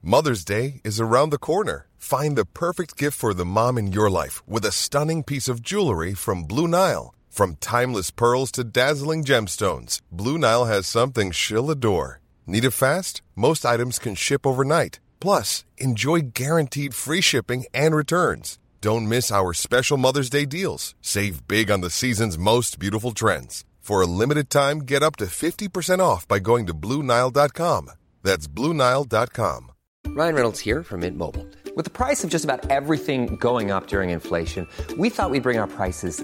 Mother's 0.01 0.45
Day 0.45 0.81
is 0.83 0.99
around 0.99 1.31
the 1.31 1.39
corner. 1.39 1.87
Find 1.97 2.35
the 2.35 2.45
perfect 2.45 2.95
gift 2.95 3.17
for 3.17 3.33
the 3.33 3.43
mom 3.43 3.79
in 3.79 3.91
your 3.91 4.11
life 4.11 4.43
with 4.47 4.63
a 4.63 4.71
stunning 4.71 5.23
piece 5.23 5.47
of 5.47 5.63
jewelry 5.63 6.13
from 6.13 6.43
Blue 6.43 6.67
Nile. 6.67 7.15
From 7.27 7.55
timeless 7.55 8.11
pearls 8.11 8.51
to 8.51 8.63
dazzling 8.63 9.23
gemstones, 9.23 9.99
Blue 10.11 10.37
Nile 10.37 10.65
has 10.65 10.85
something 10.85 11.31
she'll 11.31 11.71
adore. 11.71 12.21
Need 12.45 12.65
it 12.65 12.71
fast? 12.71 13.23
Most 13.35 13.65
items 13.65 13.97
can 13.97 14.13
ship 14.13 14.45
overnight. 14.45 14.99
Plus, 15.19 15.65
enjoy 15.77 16.21
guaranteed 16.33 16.93
free 16.93 17.21
shipping 17.21 17.65
and 17.73 17.95
returns. 17.95 18.59
Don't 18.85 19.09
miss 19.09 19.31
our 19.31 19.51
special 19.51 19.97
Mother's 19.97 20.29
Day 20.29 20.45
deals. 20.45 20.93
Save 21.01 21.47
big 21.47 21.71
on 21.71 21.81
the 21.81 21.89
season's 21.89 22.37
most 22.37 22.77
beautiful 22.77 23.13
trends. 23.13 23.65
For 23.79 23.99
a 23.99 24.05
limited 24.05 24.51
time, 24.51 24.81
get 24.81 25.01
up 25.01 25.15
to 25.15 25.25
50% 25.25 25.99
off 25.99 26.27
by 26.27 26.37
going 26.37 26.67
to 26.67 26.73
Bluenile.com. 26.75 27.89
That's 28.21 28.47
Bluenile.com. 28.47 29.71
Ryan 30.05 30.35
Reynolds 30.35 30.59
here 30.59 30.83
from 30.83 30.99
Mint 30.99 31.17
Mobile. 31.17 31.47
With 31.75 31.85
the 31.85 31.97
price 31.99 32.23
of 32.23 32.29
just 32.29 32.45
about 32.45 32.69
everything 32.69 33.37
going 33.37 33.71
up 33.71 33.87
during 33.87 34.11
inflation, 34.11 34.67
we 34.99 35.09
thought 35.09 35.31
we'd 35.31 35.41
bring 35.41 35.57
our 35.57 35.65
prices 35.65 36.23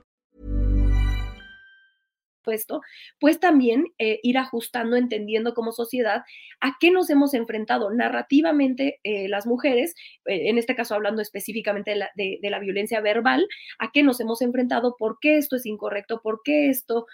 pues 3.19 3.39
también 3.39 3.85
eh, 3.97 4.19
ir 4.23 4.37
ajustando, 4.37 4.95
entendiendo 4.95 5.53
como 5.53 5.71
sociedad 5.71 6.23
a 6.59 6.77
qué 6.79 6.91
nos 6.91 7.09
hemos 7.09 7.33
enfrentado 7.33 7.91
narrativamente 7.91 8.99
eh, 9.03 9.27
las 9.27 9.45
mujeres, 9.45 9.95
eh, 10.25 10.49
en 10.49 10.57
este 10.57 10.75
caso 10.75 10.95
hablando 10.95 11.21
específicamente 11.21 11.91
de 11.91 12.49
la, 12.49 12.59
violencia 12.59 13.01
verbal, 13.01 13.47
a 13.79 13.91
qué 13.91 14.03
nos 14.03 14.19
hemos 14.19 14.41
enfrentado, 14.41 14.95
por 14.97 15.17
qué 15.19 15.37
esto 15.37 15.55
es 15.55 15.65
incorrecto, 15.65 16.21
por 16.21 16.41
qué 16.43 16.69
esto 16.69 17.07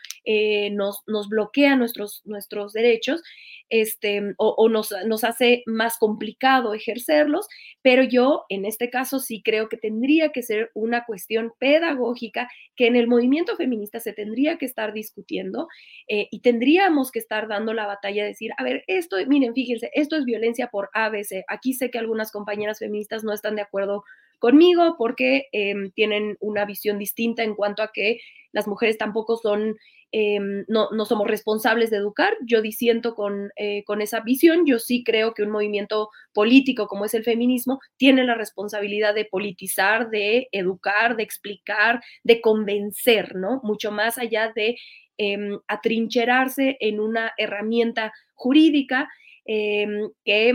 nos, 0.72 1.04
nos, 1.08 1.30
bloquea 1.30 1.76
nuestros, 1.76 2.22
nuestros 2.26 2.74
derechos 2.74 3.22
este, 3.70 4.34
o, 4.38 4.70
nos, 4.70 4.94
nos, 5.06 5.24
hace 5.24 5.64
más 5.66 5.98
complicado 5.98 6.74
ejercerlos, 6.74 7.48
pero 7.82 8.04
yo 8.04 8.46
en 8.50 8.66
este 8.66 8.90
caso 8.90 9.20
sí 9.20 9.42
creo 9.44 9.70
que 9.70 9.78
tendría 9.78 10.32
que 10.32 10.44
ser 10.44 10.72
una 10.74 11.06
cuestión 11.06 11.54
pedagógica 11.60 12.50
que 12.76 12.88
en 12.88 12.96
el 12.96 13.08
movimiento 13.08 13.56
feminista 13.56 14.00
se 14.00 14.14
tendría 14.14 14.58
que 14.58 14.66
estar 14.66 14.94
discutiendo 14.94 15.68
eh, 16.08 16.28
y 16.32 16.42
tendríamos 16.42 17.12
que 17.12 17.20
estar 17.20 17.48
dando 17.48 17.74
la 17.74 17.88
batalla, 17.88 18.24
de 18.24 18.30
decir, 18.30 18.52
a 18.58 18.64
ver, 18.64 18.84
esto, 18.88 19.18
miren, 19.28 19.54
fíjense, 19.54 19.90
esto 19.94 20.16
es 20.16 20.26
violencia 20.26 20.68
por 20.68 20.90
ABC. 20.94 21.44
Aquí 21.48 21.74
sé 21.74 21.90
que 21.90 22.00
algunas 22.00 22.32
compañeras 22.32 22.80
feministas 22.80 23.24
no 23.24 23.34
están 23.34 23.56
de 23.56 23.62
acuerdo 23.64 24.04
conmigo 24.40 24.96
porque 24.98 25.48
em, 25.52 25.92
tienen 25.92 26.38
una 26.40 26.66
visión 26.66 27.00
distinta 27.00 27.44
en 27.44 27.56
cuanto 27.56 27.82
a 27.82 27.92
que 27.92 28.20
las 28.52 28.68
mujeres 28.68 28.98
tampoco 28.98 29.38
son 29.38 29.78
Em, 30.14 30.64
no, 30.70 30.90
no, 30.92 31.06
somos 31.06 31.28
responsables 31.28 31.90
de 31.90 31.98
educar. 31.98 32.34
Yo 32.46 32.62
disiento 32.62 33.14
con, 33.14 33.52
eh, 33.58 33.84
con 33.86 34.02
esa 34.02 34.22
visión. 34.22 34.66
Yo 34.66 34.80
sí 34.80 35.04
creo 35.04 35.34
que 35.34 35.44
un 35.44 35.52
movimiento 35.52 36.10
político 36.34 36.88
como 36.88 37.06
es 37.06 37.14
el 37.14 37.24
feminismo 37.24 37.80
tiene 37.98 38.24
la 38.24 38.36
responsabilidad 38.36 39.14
de 39.14 39.26
politizar, 39.26 40.10
de 40.10 40.48
educar, 40.52 41.18
de 41.18 41.24
explicar, 41.24 42.02
de 42.24 42.40
convencer, 42.42 43.36
¿no? 43.36 43.60
Mucho 43.64 43.92
más 43.92 44.18
allá 44.18 44.52
de 44.56 44.78
em, 45.18 45.60
atrincherarse 45.68 46.78
en 46.80 47.00
una 47.00 47.34
herramienta 47.38 48.14
jurídica 48.36 49.10
em, 49.46 50.10
que 50.24 50.54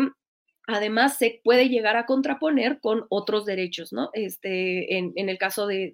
además 0.67 1.19
se 1.19 1.41
puede 1.43 1.69
llegar 1.69 1.97
a 1.97 2.07
contraponer 2.07 2.79
con 2.81 3.07
otros 3.09 3.45
derechos, 3.45 3.93
¿no? 3.93 4.11
Este, 4.13 4.97
en, 4.97 5.13
el 5.17 5.39
caso 5.39 5.67
de, 5.67 5.93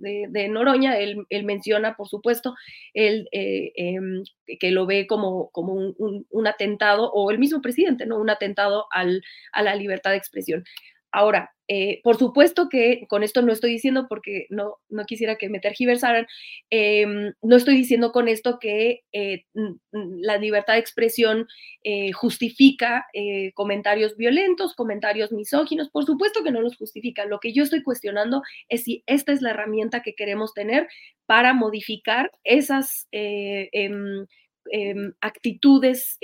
Noroña, 0.50 0.98
él, 0.98 1.26
menciona, 1.44 1.96
por 1.96 2.08
supuesto, 2.08 2.54
él, 2.94 3.28
eh, 3.32 3.72
em, 3.76 4.22
que 4.60 4.70
lo 4.70 4.86
ve 4.86 5.06
como, 5.06 5.50
como 5.50 5.74
un, 5.74 6.46
atentado, 6.46 7.10
o 7.12 7.30
el 7.30 7.38
mismo 7.38 7.62
presidente, 7.62 8.06
¿no? 8.06 8.18
Un 8.18 8.30
atentado 8.30 8.86
al, 8.90 9.22
a 9.52 9.62
la 9.62 9.74
libertad 9.74 10.10
de 10.10 10.18
expresión. 10.18 10.64
Ahora, 11.10 11.54
eh, 11.70 12.00
por 12.02 12.16
supuesto 12.16 12.70
que 12.70 13.06
con 13.08 13.22
esto 13.22 13.42
no 13.42 13.52
estoy 13.52 13.72
diciendo, 13.72 14.06
porque 14.08 14.46
no, 14.48 14.78
no 14.88 15.04
quisiera 15.04 15.36
que 15.36 15.50
me 15.50 15.60
tergiversaran, 15.60 16.26
em, 16.70 17.34
no 17.42 17.56
estoy 17.56 17.76
diciendo 17.76 18.10
con 18.10 18.26
esto 18.26 18.58
que 18.58 19.02
eh, 19.12 19.44
la 19.92 20.38
libertad 20.38 20.74
de 20.74 20.80
expresión 20.80 21.46
eh, 21.84 22.12
justifica 22.12 23.06
comentarios 23.54 24.16
violentos, 24.16 24.74
comentarios 24.74 25.30
misóginos, 25.32 25.90
por 25.90 26.06
supuesto 26.06 26.42
que 26.42 26.50
no 26.50 26.62
los 26.62 26.76
justifica. 26.76 27.26
Lo 27.26 27.38
que 27.38 27.52
yo 27.52 27.64
estoy 27.64 27.82
cuestionando 27.82 28.42
es 28.68 28.84
si 28.84 29.02
esta 29.06 29.32
es 29.32 29.42
la 29.42 29.50
herramienta 29.50 30.02
que 30.02 30.14
queremos 30.14 30.54
tener 30.54 30.88
para 31.26 31.52
modificar 31.52 32.30
esas... 32.44 33.06
Em, 33.12 34.26
em, 34.70 35.14
actitudes 35.22 36.18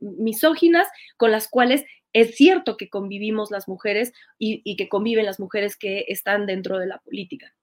misóginas 0.00 0.88
con 1.18 1.30
las 1.30 1.48
cuales 1.48 1.84
es 2.12 2.36
cierto 2.36 2.76
que 2.76 2.88
convivimos 2.88 3.50
las 3.50 3.68
mujeres 3.68 4.12
y, 4.38 4.76
que 4.76 4.88
conviven 4.88 5.26
las 5.26 5.40
mujeres 5.40 5.76
que 5.76 6.04
están 6.08 6.46
dentro 6.46 6.78
de 6.78 6.86
la 6.86 6.98
política. 6.98 7.54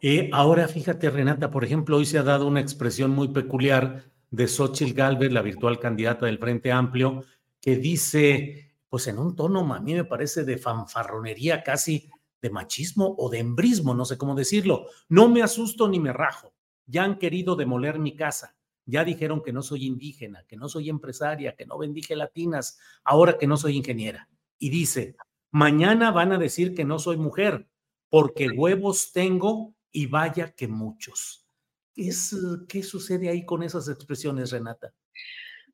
Eh, 0.00 0.30
ahora 0.32 0.68
fíjate, 0.68 1.10
Renata, 1.10 1.50
por 1.50 1.64
ejemplo, 1.64 1.96
hoy 1.96 2.06
se 2.06 2.18
ha 2.18 2.22
dado 2.22 2.46
una 2.46 2.60
expresión 2.60 3.12
muy 3.12 3.28
peculiar 3.28 4.04
de 4.30 4.48
Xochitl 4.48 4.94
Galvez, 4.94 5.32
la 5.32 5.42
virtual 5.42 5.78
candidata 5.78 6.26
del 6.26 6.38
Frente 6.38 6.72
Amplio, 6.72 7.24
que 7.60 7.76
dice, 7.76 8.72
pues 8.88 9.06
en 9.06 9.18
un 9.18 9.36
tono 9.36 9.72
a 9.72 9.80
mí 9.80 9.94
me 9.94 10.04
parece 10.04 10.44
de 10.44 10.58
fanfarronería 10.58 11.62
casi 11.62 12.10
de 12.40 12.50
machismo 12.50 13.14
o 13.16 13.30
de 13.30 13.38
embrismo, 13.38 13.94
no 13.94 14.04
sé 14.04 14.18
cómo 14.18 14.34
decirlo. 14.34 14.86
No 15.08 15.28
me 15.28 15.42
asusto 15.42 15.88
ni 15.88 16.00
me 16.00 16.12
rajo. 16.12 16.52
Ya 16.86 17.04
han 17.04 17.18
querido 17.18 17.54
demoler 17.54 18.00
mi 18.00 18.16
casa. 18.16 18.56
Ya 18.84 19.04
dijeron 19.04 19.42
que 19.42 19.52
no 19.52 19.62
soy 19.62 19.86
indígena, 19.86 20.44
que 20.48 20.56
no 20.56 20.68
soy 20.68 20.88
empresaria, 20.88 21.54
que 21.54 21.66
no 21.66 21.78
vendí 21.78 22.02
gelatinas, 22.02 22.78
ahora 23.04 23.38
que 23.38 23.46
no 23.46 23.56
soy 23.56 23.76
ingeniera. 23.76 24.28
Y 24.58 24.70
dice, 24.70 25.16
mañana 25.50 26.10
van 26.10 26.32
a 26.32 26.38
decir 26.38 26.74
que 26.74 26.84
no 26.84 26.98
soy 26.98 27.16
mujer, 27.16 27.68
porque 28.08 28.48
huevos 28.48 29.12
tengo 29.12 29.74
y 29.90 30.06
vaya 30.06 30.54
que 30.54 30.68
muchos. 30.68 31.46
es, 31.94 32.36
¿Qué 32.68 32.82
sucede 32.82 33.28
ahí 33.28 33.44
con 33.44 33.62
esas 33.62 33.88
expresiones, 33.88 34.50
Renata? 34.50 34.92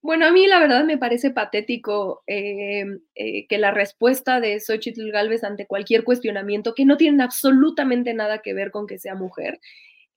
Bueno, 0.00 0.26
a 0.26 0.32
mí 0.32 0.46
la 0.46 0.60
verdad 0.60 0.84
me 0.84 0.96
parece 0.96 1.32
patético 1.32 2.22
eh, 2.26 2.84
eh, 3.16 3.46
que 3.48 3.58
la 3.58 3.72
respuesta 3.72 4.40
de 4.40 4.60
Xochitl 4.60 5.10
Galvez 5.10 5.42
ante 5.42 5.66
cualquier 5.66 6.04
cuestionamiento 6.04 6.74
que 6.74 6.84
no 6.84 6.96
tiene 6.96 7.24
absolutamente 7.24 8.14
nada 8.14 8.38
que 8.38 8.54
ver 8.54 8.70
con 8.70 8.86
que 8.86 8.98
sea 8.98 9.16
mujer, 9.16 9.60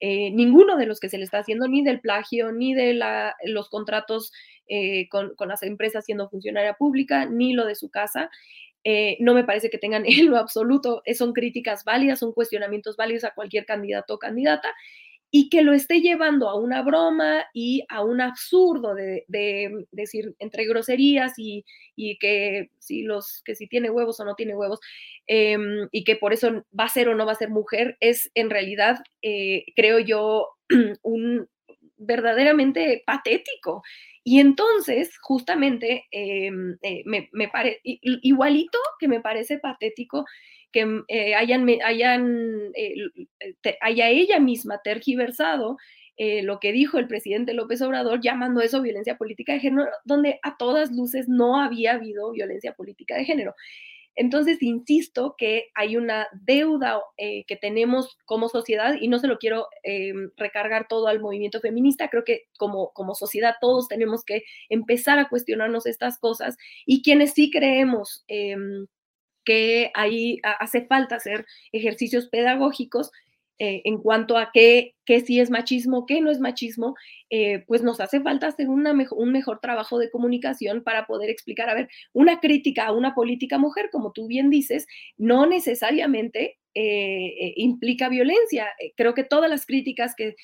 eh, 0.01 0.31
ninguno 0.31 0.75
de 0.75 0.85
los 0.85 0.99
que 0.99 1.09
se 1.09 1.17
le 1.17 1.23
está 1.23 1.39
haciendo, 1.39 1.67
ni 1.67 1.83
del 1.83 2.01
plagio, 2.01 2.51
ni 2.51 2.73
de 2.73 2.93
la, 2.93 3.35
los 3.45 3.69
contratos 3.69 4.31
con, 5.09 5.35
con, 5.35 5.49
las 5.49 5.63
empresas 5.63 6.05
siendo 6.05 6.29
funcionaria 6.29 6.75
pública, 6.75 7.25
ni 7.25 7.51
lo 7.51 7.65
de 7.65 7.75
su 7.75 7.89
casa, 7.89 8.29
no 9.19 9.33
me 9.33 9.43
parece 9.43 9.69
que 9.69 9.77
tengan 9.77 10.05
en 10.07 10.29
lo 10.29 10.37
absoluto, 10.37 11.03
son 11.13 11.33
críticas 11.33 11.83
válidas, 11.83 12.19
son 12.19 12.31
cuestionamientos 12.31 12.95
válidos 12.95 13.25
a 13.25 13.33
cualquier 13.33 13.65
candidato 13.65 14.13
o 14.13 14.19
candidata, 14.19 14.73
y 15.33 15.49
que 15.49 15.61
lo 15.61 15.73
esté 15.73 16.01
llevando 16.01 16.49
a 16.49 16.59
una 16.59 16.81
broma 16.81 17.45
y 17.53 17.85
a 17.87 18.03
un 18.03 18.19
absurdo 18.19 18.93
de, 18.93 19.25
decir 19.91 20.35
entre 20.39 20.65
groserías 20.65 21.33
y, 21.37 21.63
que, 22.19 22.69
si 22.79 23.03
los, 23.03 23.41
que 23.45 23.55
si 23.55 23.67
tiene 23.67 23.89
huevos 23.89 24.19
o 24.19 24.25
no 24.25 24.35
tiene 24.35 24.55
huevos 24.55 24.79
em, 25.27 25.87
y 25.91 26.03
que 26.03 26.17
por 26.17 26.33
eso 26.33 26.65
va 26.77 26.83
a 26.83 26.89
ser 26.89 27.07
o 27.07 27.15
no 27.15 27.25
va 27.25 27.31
a 27.31 27.35
ser 27.35 27.49
mujer, 27.49 27.95
es 28.01 28.29
en 28.35 28.49
realidad, 28.49 28.99
eh, 29.21 29.63
creo 29.75 29.99
yo, 29.99 30.49
un 31.01 31.47
verdaderamente 31.95 33.03
patético. 33.05 33.83
Y 34.23 34.39
entonces, 34.39 35.17
justamente, 35.21 36.05
em, 36.11 36.77
eh, 36.81 37.03
me, 37.05 37.29
me 37.31 37.49
igualito 37.83 38.77
que 38.99 39.07
me 39.07 39.21
parece 39.21 39.59
patético 39.59 40.25
que 40.71 40.85
mm, 40.85 41.05
eh, 41.07 41.35
hayan, 41.35 41.67
hayan 41.83 42.71
eh, 42.75 42.95
eh, 43.63 43.77
haya 43.81 44.09
ella 44.09 44.39
misma 44.39 44.81
tergiversado 44.83 45.77
lo 46.43 46.59
que 46.59 46.71
dijo 46.71 46.99
el 46.99 47.07
presidente 47.07 47.55
López 47.55 47.81
Obrador 47.81 48.21
llamando 48.21 48.61
eso 48.61 48.79
violencia 48.83 49.17
política 49.17 49.53
de 49.53 49.59
género, 49.59 49.89
donde 50.05 50.39
a 50.43 50.55
todas 50.55 50.91
luces 50.91 51.27
no 51.27 51.59
había 51.59 51.93
habido 51.93 52.31
violencia 52.31 52.73
política 52.73 53.15
de 53.15 53.25
género. 53.25 53.55
Entonces, 54.13 54.61
insisto 54.61 55.33
que 55.35 55.69
hay 55.73 55.97
una 55.97 56.27
deuda 56.45 57.01
que 57.17 57.55
tenemos 57.59 58.19
como 58.25 58.49
sociedad 58.49 58.97
y 59.01 59.07
no 59.07 59.17
se 59.17 59.25
lo 59.25 59.39
quiero 59.39 59.65
recargar 60.37 60.87
todo 60.87 61.07
al 61.07 61.21
movimiento 61.21 61.59
feminista, 61.59 62.07
creo 62.07 62.23
que 62.23 62.43
como, 62.55 62.91
como 62.93 63.15
sociedad 63.15 63.55
todos 63.59 63.87
tenemos 63.87 64.23
que 64.23 64.43
empezar 64.69 65.17
a 65.17 65.27
cuestionarnos 65.27 65.87
estas 65.87 66.19
cosas 66.19 66.55
y 66.85 67.01
quienes 67.01 67.33
sí 67.33 67.49
creemos 67.49 68.25
em, 68.27 68.85
que 69.45 69.91
ahí 69.93 70.39
hace 70.43 70.85
falta 70.85 71.15
hacer 71.15 71.45
ejercicios 71.71 72.27
pedagógicos 72.27 73.11
eh, 73.63 73.83
en 73.85 73.99
cuanto 73.99 74.39
a 74.39 74.49
qué, 74.51 74.95
qué 75.05 75.19
sí 75.19 75.39
es 75.39 75.51
machismo, 75.51 76.07
qué 76.07 76.19
no 76.19 76.31
es 76.31 76.39
machismo, 76.39 76.95
eh, 77.29 77.63
pues 77.67 77.83
nos 77.83 77.99
hace 77.99 78.19
falta 78.19 78.47
hacer 78.47 78.67
un 78.69 78.81
mejor 79.31 79.59
trabajo 79.59 79.99
de 79.99 80.09
comunicación 80.09 80.83
para 80.83 81.05
poder 81.05 81.29
explicar, 81.29 81.69
a 81.69 81.75
ver, 81.75 81.87
una 82.11 82.39
crítica 82.39 82.87
a 82.87 82.91
una 82.91 83.13
política 83.13 83.59
mujer, 83.59 83.89
como 83.91 84.13
tú 84.13 84.25
bien 84.25 84.49
dices, 84.49 84.87
no 85.15 85.45
necesariamente 85.45 86.57
eh, 86.73 87.27
eh, 87.39 87.53
implica 87.57 88.07
violencia. 88.07 88.67
Eh, 88.79 88.93
creo 88.95 89.13
que 89.13 89.25
todas 89.25 89.49
las 89.49 89.65
críticas 89.65 90.15
que 90.15 90.35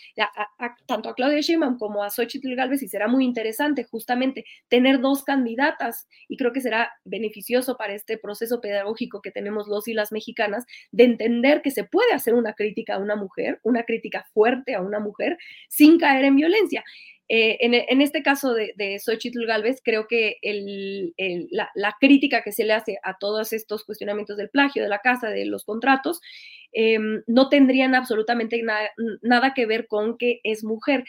tanto 0.85 1.07
a 1.09 1.15
Claudia 1.15 1.39
Sheinbaum 1.39 1.77
como 1.77 2.03
a 2.03 2.09
Xochitl 2.09 2.53
Galvez 2.53 2.83
y 2.83 2.89
será 2.89 3.07
muy 3.07 3.23
interesante 3.23 3.85
justamente 3.85 4.43
tener 4.67 4.99
dos 4.99 5.23
candidatas 5.23 6.07
y 6.27 6.35
creo 6.35 6.51
que 6.51 6.59
será 6.59 6.91
beneficioso 7.05 7.77
para 7.77 7.93
este 7.93 8.17
proceso 8.17 8.59
pedagógico 8.59 9.21
que 9.21 9.31
tenemos 9.31 9.67
los 9.67 9.87
y 9.87 9.93
las 9.93 10.11
mexicanas 10.11 10.65
de 10.91 11.05
entender 11.05 11.61
que 11.61 11.71
se 11.71 11.85
puede 11.85 12.11
hacer 12.13 12.33
una 12.33 12.53
crítica 12.53 12.95
a 12.95 12.99
una 12.99 13.15
mujer, 13.15 13.61
una 13.63 13.83
crítica 13.83 14.25
fuerte 14.33 14.75
a 14.75 14.81
una 14.81 14.99
mujer 14.99 15.37
sin 15.69 15.97
caer 15.97 16.25
en 16.25 16.35
violencia. 16.35 16.83
Eh, 17.29 17.57
en, 17.59 18.01
este 18.01 18.23
caso 18.23 18.53
de, 18.53 18.73
de 18.77 18.99
Xochitl 18.99 19.45
Galvez, 19.45 19.81
creo 19.83 20.07
que 20.07 20.37
la, 21.51 21.95
crítica 21.99 22.41
que 22.41 22.53
se 22.53 22.63
le 22.63 22.73
hace 22.73 22.99
a 23.03 23.17
todos 23.17 23.51
estos 23.51 23.83
cuestionamientos 23.83 24.37
del 24.37 24.49
plagio, 24.49 24.83
de 24.83 24.89
la 24.89 24.99
casa, 24.99 25.29
de 25.29 25.45
los 25.45 25.65
contratos, 25.65 26.21
em, 26.71 27.23
no 27.27 27.49
tendrían 27.49 27.95
absolutamente 27.95 28.61
nada 29.21 29.53
que 29.53 29.65
ver 29.65 29.87
con 29.87 30.17
que 30.17 30.39
es 30.43 30.63
mujer. 30.63 31.03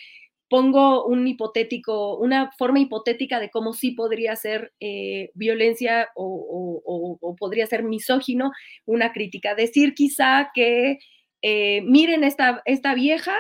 Pongo 0.49 1.05
un 1.05 1.29
hipotético, 1.29 2.17
una 2.19 2.51
forma 2.59 2.81
hipotética 2.81 3.39
de 3.39 3.51
cómo 3.51 3.73
sí 3.75 3.93
podría 3.93 4.35
ser 4.35 4.73
eh, 4.81 5.31
violencia 5.35 6.09
o, 6.17 7.37
podría 7.39 7.67
ser 7.67 7.85
misógino, 7.85 8.51
una 8.87 9.13
crítica. 9.13 9.55
Decir 9.55 9.95
quizá 9.95 10.51
que 10.55 10.99
eh, 11.43 11.83
miren 11.83 12.25
esta, 12.25 12.63
esta 12.65 12.95
vieja, 12.95 13.37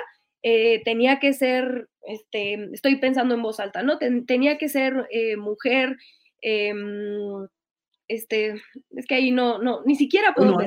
eh, 0.51 0.81
tenía 0.83 1.19
que 1.19 1.35
ser, 1.35 1.91
este, 2.07 2.71
estoy 2.73 2.97
pensando 2.97 3.35
en 3.35 3.43
voz 3.43 3.61
alta, 3.61 3.83
¿no? 3.83 3.99
tenía 3.99 4.57
que 4.57 4.71
ser 4.71 5.07
eh, 5.11 5.37
mujer, 5.37 5.95
em, 6.41 7.47
este, 8.09 8.55
es 8.97 9.07
que 9.07 9.15
ahí 9.15 9.31
no, 9.31 9.59
no, 9.59 9.83
ni 9.85 9.95
siquiera 9.95 10.33
puedo 10.35 10.59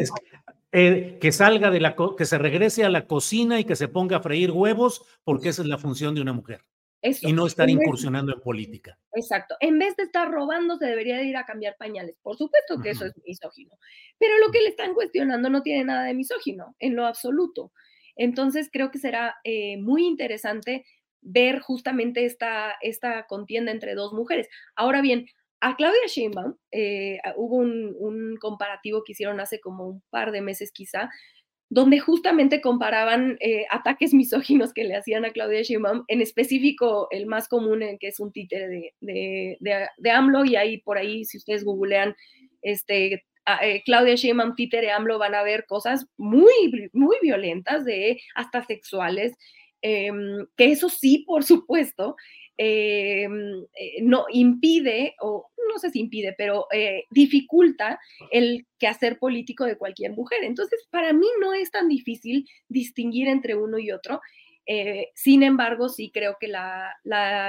eh, 0.72 1.17
que 1.20 1.32
salga 1.32 1.72
de 1.72 1.80
la, 1.80 1.96
que 2.15 2.26
se 2.26 2.38
regrese 2.38 2.86
a 2.86 2.91
la 2.91 3.08
cocina 3.08 3.60
y 3.60 3.63
que 3.63 3.76
se 3.76 3.88
ponga 3.88 4.17
a 4.17 4.22
freír 4.22 4.52
huevos, 4.52 5.04
porque 5.24 5.50
esa 5.50 5.63
es 5.63 5.67
la 5.67 5.80
función 5.80 6.13
de 6.13 6.22
una 6.22 6.34
mujer. 6.34 6.63
y 7.02 7.34
no 7.34 7.48
estar 7.48 7.67
incursionando 7.67 8.32
en 8.32 8.39
política. 8.39 9.00
Exacto. 9.13 9.56
En 9.62 9.80
vez 9.80 9.96
de 9.96 10.04
estar 10.04 10.30
robando, 10.30 10.78
se 10.78 10.86
debería 10.86 11.17
de 11.17 11.26
ir 11.26 11.38
a 11.38 11.46
cambiar 11.46 11.76
pañales. 11.76 12.15
Por 12.22 12.38
supuesto 12.38 12.80
que 12.80 12.91
eso 12.91 13.06
es 13.08 13.13
misógino. 13.26 13.76
Pero 14.20 14.38
lo 14.38 14.52
que 14.52 14.62
le 14.62 14.70
están 14.70 14.94
cuestionando 14.94 15.50
no 15.50 15.63
tiene 15.63 15.86
nada 15.86 16.04
de 16.04 16.13
misógino, 16.13 16.76
en 16.78 16.96
lo 16.96 17.08
absoluto. 17.08 17.72
Entonces, 18.15 18.69
creo 18.71 18.91
que 18.91 19.00
será 19.00 19.36
eh, 19.43 19.78
muy 19.78 20.06
interesante 20.06 20.86
ver 21.21 21.60
justamente 21.60 22.26
esta, 22.26 22.76
esta 22.82 23.26
contienda 23.28 23.71
entre 23.71 23.95
dos 23.95 24.13
mujeres. 24.13 24.47
Ahora 24.76 25.02
bien, 25.02 25.28
a 25.62 25.76
Claudia 25.76 26.08
Sheinbaum 26.08 26.56
eh, 26.71 27.19
hubo 27.36 27.58
un, 27.58 28.38
comparativo 28.39 29.04
que 29.04 29.12
hicieron 29.12 29.39
hace 29.39 29.60
como 29.60 29.88
un 29.88 30.04
par 30.10 30.32
de 30.32 30.41
meses 30.41 30.71
quizá, 30.71 31.10
donde 31.69 32.00
justamente 32.00 32.60
comparaban 32.60 33.38
eh, 33.39 33.65
ataques 33.69 34.13
misóginos 34.13 34.74
que 34.74 34.84
le 34.84 34.95
hacían 34.95 35.24
a 35.24 35.32
Claudia 35.32 35.62
Sheinbaum, 35.62 36.04
en 36.08 36.21
específico 36.21 37.08
el 37.12 37.28
más 37.28 37.47
común, 37.47 37.82
que 38.00 38.08
es 38.08 38.19
un 38.19 38.32
títere 38.32 38.93
de, 39.00 39.58
de, 39.60 40.12
AMLO, 40.12 40.43
y 40.43 40.56
ahí 40.56 40.80
por 40.80 40.97
ahí, 40.97 41.24
si 41.24 41.38
ustedes 41.38 41.63
googlean 41.63 42.15
este, 42.62 43.24
eh, 43.62 43.82
Claudia 43.86 44.15
Sheinbaum, 44.15 44.56
Peter 44.56 44.84
y 44.84 44.89
AMLO 44.89 45.17
van 45.19 45.36
a 45.36 45.43
ver 45.43 45.65
cosas 45.65 46.06
muy, 46.17 46.89
muy 46.93 47.17
violentas, 47.21 47.86
de 47.86 48.21
hasta 48.36 48.63
sexuales, 48.63 49.34
em, 49.82 50.45
que 50.58 50.71
eso 50.71 50.89
sí, 50.89 51.23
por 51.27 51.43
supuesto, 51.43 52.15
em, 52.58 53.63
eh, 53.75 54.01
no 54.04 54.25
impide, 54.32 55.15
o 55.21 55.47
no 55.71 55.80
sé 55.80 55.89
si 55.89 55.99
impide, 55.99 56.36
pero 56.38 56.67
eh, 56.71 57.06
dificulta 57.10 57.99
el 58.32 58.67
quehacer 58.77 59.17
político 59.19 59.65
de 59.65 59.77
cualquier 59.77 60.12
mujer. 60.12 60.43
Entonces, 60.43 60.88
para 60.91 61.13
mí 61.13 61.27
no 61.39 61.54
es 61.54 61.71
tan 61.71 61.88
difícil 61.88 62.47
distinguir 62.67 63.27
entre 63.27 63.56
uno 63.56 63.80
y 63.80 63.91
otro. 63.91 64.21
Eh, 64.67 65.10
sin 65.15 65.43
embargo, 65.43 65.89
sí 65.89 66.12
creo 66.13 66.38
que 66.39 66.47
la, 66.47 66.95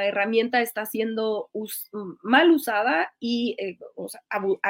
herramienta 0.05 0.61
está 0.61 0.87
siendo 0.87 1.51
mal 2.22 2.51
usada 2.51 3.12
y 3.20 3.55
eh, 3.59 3.79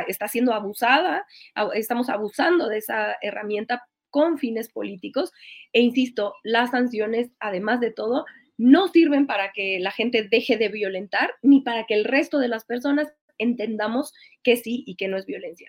está 0.09 0.28
siendo 0.28 0.52
abusada, 0.52 1.26
estamos 1.74 2.09
abusando 2.09 2.68
de 2.68 2.78
esa 2.78 3.16
herramienta 3.22 3.87
con 4.11 4.38
fines 4.38 4.68
políticos. 4.68 5.33
E 5.72 5.81
insisto, 5.81 6.35
las 6.42 6.70
sanciones, 6.70 7.31
además 7.40 7.81
de 7.81 7.90
todo, 7.90 8.24
no 8.59 8.88
sirven 8.88 9.26
para 9.26 9.52
que 9.52 9.81
la 9.81 9.90
gente 9.90 10.28
deje 10.31 10.57
de 10.57 10.68
violentar 10.68 11.35
ni 11.42 11.62
para 11.62 11.85
que 11.87 11.94
el 11.94 12.05
resto 12.05 12.38
de 12.38 12.48
las 12.48 12.64
personas 12.64 13.09
entendamos 13.38 14.12
que 14.42 14.57
sí 14.57 14.85
y 14.87 14.96
que 14.96 15.09
no 15.09 15.16
es 15.16 15.26
violencia. 15.26 15.68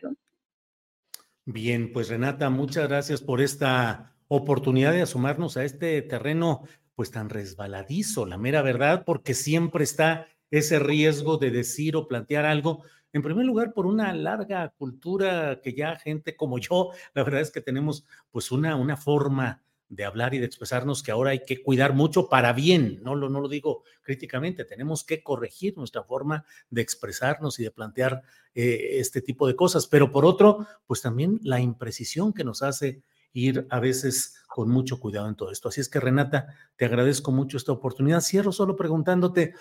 Bien, 1.45 1.91
pues 1.91 2.09
Renata, 2.09 2.49
muchas 2.49 2.87
gracias 2.87 3.21
por 3.21 3.41
esta 3.41 4.15
oportunidad 4.27 4.93
de 4.93 5.01
asomarnos 5.01 5.57
a 5.57 5.63
este 5.63 6.01
terreno 6.01 6.63
pues 6.95 7.11
tan 7.11 7.29
resbaladizo, 7.29 8.25
la 8.25 8.37
mera 8.37 8.61
verdad, 8.61 9.03
porque 9.05 9.33
siempre 9.33 9.83
está 9.83 10.27
ese 10.51 10.77
riesgo 10.79 11.37
de 11.37 11.49
decir 11.49 11.95
o 11.95 12.07
plantear 12.07 12.45
algo, 12.45 12.83
en 13.11 13.21
primer 13.21 13.45
lugar 13.45 13.73
por 13.73 13.85
una 13.85 14.13
larga 14.13 14.69
cultura 14.77 15.59
que 15.61 15.73
ya 15.73 15.95
gente 15.97 16.35
como 16.35 16.59
yo, 16.59 16.89
la 17.13 17.23
verdad 17.23 17.41
es 17.41 17.51
que 17.51 17.61
tenemos 17.61 18.05
pues 18.31 18.51
una, 18.51 18.75
una 18.75 18.97
forma 18.97 19.63
de 19.89 20.05
hablar 20.05 20.33
y 20.33 20.39
de 20.39 20.45
expresarnos 20.45 21.03
que 21.03 21.11
ahora 21.11 21.31
hay 21.31 21.43
que 21.45 21.61
cuidar 21.61 21.93
mucho 21.93 22.27
para 22.27 22.53
bien, 22.53 22.99
no 23.03 23.15
lo, 23.15 23.29
no 23.29 23.39
lo 23.39 23.47
digo 23.47 23.83
críticamente, 24.01 24.65
tenemos 24.65 25.03
que 25.03 25.21
corregir 25.21 25.77
nuestra 25.77 26.03
forma 26.03 26.45
de 26.69 26.81
expresarnos 26.81 27.59
y 27.59 27.63
de 27.63 27.71
plantear 27.71 28.23
eh, 28.55 28.97
este 28.99 29.21
tipo 29.21 29.45
de 29.45 29.55
cosas, 29.55 29.85
pero 29.85 30.11
por 30.11 30.25
otro, 30.25 30.65
pues 30.87 31.01
también 31.01 31.39
la 31.43 31.59
imprecisión 31.59 32.33
que 32.33 32.43
nos 32.43 32.63
hace 32.63 33.03
ir 33.33 33.67
a 33.69 33.79
veces 33.79 34.35
con 34.47 34.69
mucho 34.69 34.99
cuidado 34.99 35.27
en 35.27 35.35
todo 35.35 35.51
esto. 35.51 35.69
Así 35.69 35.81
es 35.81 35.89
que 35.89 35.99
Renata, 35.99 36.47
te 36.75 36.85
agradezco 36.85 37.31
mucho 37.31 37.57
esta 37.57 37.71
oportunidad. 37.71 38.21
Cierro 38.21 38.51
solo 38.51 38.75
preguntándote, 38.75 39.55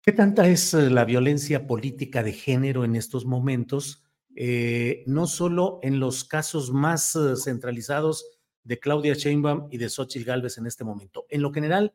¿qué 0.00 0.12
tanta 0.12 0.48
es 0.48 0.74
eh, 0.74 0.90
la 0.90 1.04
violencia 1.04 1.66
política 1.66 2.22
de 2.22 2.32
género 2.32 2.84
en 2.84 2.96
estos 2.96 3.26
momentos? 3.26 4.04
Eh, 4.34 5.04
no 5.06 5.26
solo 5.26 5.78
en 5.82 6.00
los 6.00 6.24
casos 6.24 6.72
más 6.72 7.14
eh, 7.14 7.36
centralizados 7.36 8.24
de 8.64 8.78
Claudia 8.78 9.12
Sheinbaum 9.12 9.68
y 9.70 9.76
de 9.76 9.90
Xochitl 9.90 10.24
Gálvez 10.24 10.56
en 10.56 10.66
este 10.66 10.84
momento. 10.84 11.26
En 11.28 11.42
lo 11.42 11.52
general, 11.52 11.92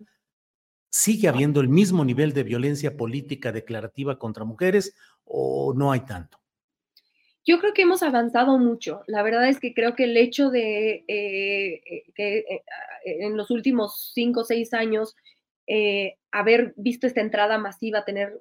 ¿sigue 0.89 1.29
habiendo 1.29 1.61
el 1.61 1.69
mismo 1.69 2.05
nivel 2.05 2.33
de 2.33 2.43
violencia 2.43 2.95
política 2.95 3.51
declarativa 3.51 4.19
contra 4.19 4.45
mujeres 4.45 4.93
o 5.23 5.73
no 5.75 5.91
hay 5.91 6.01
tanto? 6.01 6.37
Yo 7.47 7.59
creo 7.59 7.73
que 7.73 7.83
hemos 7.83 8.03
avanzado 8.03 8.59
mucho. 8.59 9.03
La 9.07 9.23
verdad 9.23 9.47
es 9.47 9.61
que 9.61 9.73
creo 9.73 9.95
que 9.95 10.03
el 10.03 10.17
hecho 10.17 10.49
de 10.49 11.05
eh, 11.07 11.81
eh, 11.85 12.03
que 12.13 12.39
eh, 12.39 12.63
en 13.05 13.37
los 13.37 13.49
últimos 13.51 14.11
cinco 14.13 14.41
o 14.41 14.43
seis 14.43 14.73
años 14.73 15.15
haber 16.31 16.73
visto 16.77 17.07
esta 17.07 17.19
entrada 17.19 17.57
masiva, 17.57 18.05
tener 18.05 18.39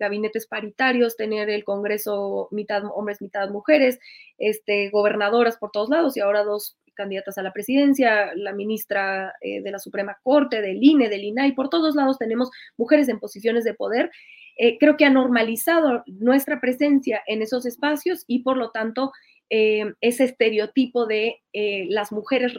gabinetes 0.00 0.48
paritarios, 0.48 1.16
tener 1.16 1.48
el 1.50 1.62
Congreso 1.62 2.48
mitad 2.50 2.82
hombres, 2.92 3.22
mitad 3.22 3.48
mujeres, 3.50 4.00
este, 4.38 4.90
gobernadoras 4.90 5.56
por 5.56 5.70
todos 5.70 5.88
lados 5.88 6.16
y 6.16 6.20
ahora 6.20 6.42
dos 6.42 6.76
candidatas 6.98 7.38
a 7.38 7.42
la 7.42 7.54
presidencia, 7.54 8.34
la 8.34 8.52
ministra 8.52 9.32
de 9.40 9.70
la 9.70 9.78
Suprema 9.78 10.18
Corte, 10.22 10.60
del 10.60 10.82
INE, 10.82 11.08
del 11.08 11.24
INAI, 11.24 11.52
por 11.52 11.70
todos 11.70 11.94
lados 11.94 12.18
tenemos 12.18 12.50
mujeres 12.76 13.08
en 13.08 13.20
posiciones 13.20 13.64
de 13.64 13.72
poder. 13.72 14.10
Eh, 14.58 14.76
creo 14.78 14.96
que 14.96 15.04
ha 15.04 15.10
normalizado 15.10 16.02
nuestra 16.06 16.60
presencia 16.60 17.22
en 17.28 17.42
esos 17.42 17.64
espacios 17.64 18.24
y 18.26 18.42
por 18.42 18.56
lo 18.56 18.72
tanto 18.72 19.12
eh, 19.50 19.94
ese 20.00 20.24
estereotipo 20.24 21.06
de 21.06 21.36
eh, 21.52 21.86
las 21.88 22.10
mujeres 22.10 22.52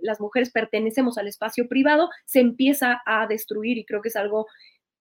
las 0.00 0.20
mujeres 0.20 0.50
pertenecemos 0.50 1.18
al 1.18 1.26
espacio 1.26 1.68
privado 1.68 2.08
se 2.24 2.40
empieza 2.40 3.02
a 3.04 3.26
destruir 3.26 3.76
y 3.78 3.84
creo 3.84 4.00
que 4.00 4.08
es 4.08 4.16
algo 4.16 4.46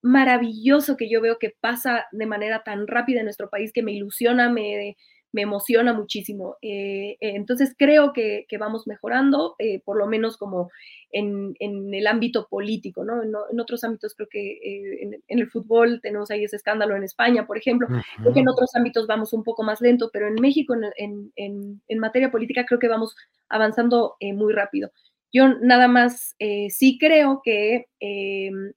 maravilloso 0.01 0.97
que 0.97 1.07
yo 1.07 1.21
veo 1.21 1.37
que 1.37 1.53
pasa 1.61 2.07
de 2.11 2.25
manera 2.25 2.63
tan 2.63 2.87
rápida 2.87 3.19
en 3.19 3.25
nuestro 3.25 3.49
país 3.49 3.71
que 3.71 3.83
me 3.83 3.91
ilusiona, 3.93 4.49
me, 4.49 4.97
me 5.31 5.43
emociona 5.43 5.93
muchísimo. 5.93 6.57
Eh, 6.61 7.11
eh, 7.11 7.35
entonces 7.35 7.75
creo 7.77 8.13
que, 8.13 8.45
vamos 8.59 8.87
mejorando, 8.87 9.55
eh, 9.59 9.81
por 9.85 9.97
lo 9.97 10.07
menos 10.07 10.37
como 10.37 10.71
en, 11.11 11.55
el 11.59 12.07
ámbito 12.07 12.47
político, 12.49 13.03
¿no? 13.03 13.21
En, 13.23 13.59
otros 13.59 13.83
ámbitos 13.83 14.15
creo 14.15 14.27
que 14.29 14.59
en, 15.01 15.21
el 15.27 15.49
fútbol 15.49 15.99
tenemos 16.01 16.31
ahí 16.31 16.43
ese 16.43 16.55
escándalo 16.55 16.95
en 16.95 17.03
España, 17.03 17.45
por 17.45 17.57
ejemplo. 17.57 17.87
Creo 18.17 18.33
que 18.33 18.39
en 18.39 18.49
otros 18.49 18.75
ámbitos 18.75 19.07
vamos 19.07 19.33
un 19.33 19.43
poco 19.43 19.63
más 19.63 19.81
lento, 19.81 20.09
pero 20.11 20.27
en 20.27 20.35
México 20.35 20.75
en, 20.97 21.99
materia 21.99 22.31
política 22.31 22.65
creo 22.65 22.79
que 22.79 22.87
vamos 22.87 23.15
avanzando 23.49 24.15
muy 24.21 24.53
rápido. 24.53 24.91
Yo 25.31 25.47
nada 25.59 25.87
más 25.87 26.35
sí 26.69 26.97
creo 26.99 27.41
que 27.43 27.85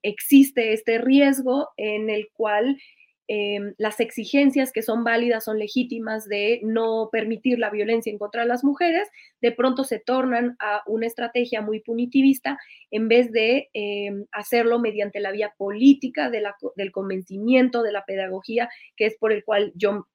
existe 0.03 0.73
este 0.73 0.99
riesgo 0.99 1.69
en 1.77 2.09
el 2.09 2.29
cual 2.33 2.77
Em, 3.29 3.73
las 3.77 4.01
exigencias 4.01 4.73
que 4.73 4.81
son 4.81 5.05
válidas, 5.05 5.45
son 5.45 5.57
legítimas 5.57 6.27
de 6.27 6.59
no 6.63 7.07
permitir 7.09 7.57
la 7.57 7.69
violencia 7.69 8.11
en 8.11 8.17
contra 8.17 8.41
de 8.41 8.49
las 8.49 8.65
mujeres, 8.65 9.07
de 9.41 9.53
pronto 9.53 9.85
se 9.85 9.99
tornan 9.99 10.57
a 10.59 10.83
una 10.87 11.07
estrategia 11.07 11.61
muy 11.61 11.79
punitivista 11.79 12.57
en 12.91 13.07
vez 13.07 13.31
de 13.31 13.69
em, 13.73 14.25
hacerlo 14.33 14.79
mediante 14.79 15.21
la 15.21 15.31
vía 15.31 15.53
política 15.57 16.29
del 16.29 16.91
convencimiento, 16.91 17.81
de 17.81 17.93
la 17.93 18.03
pedagogía, 18.03 18.69
que 18.97 19.05
es 19.05 19.17
por 19.17 19.31
el 19.31 19.45
cual 19.45 19.71
yo 19.75 20.07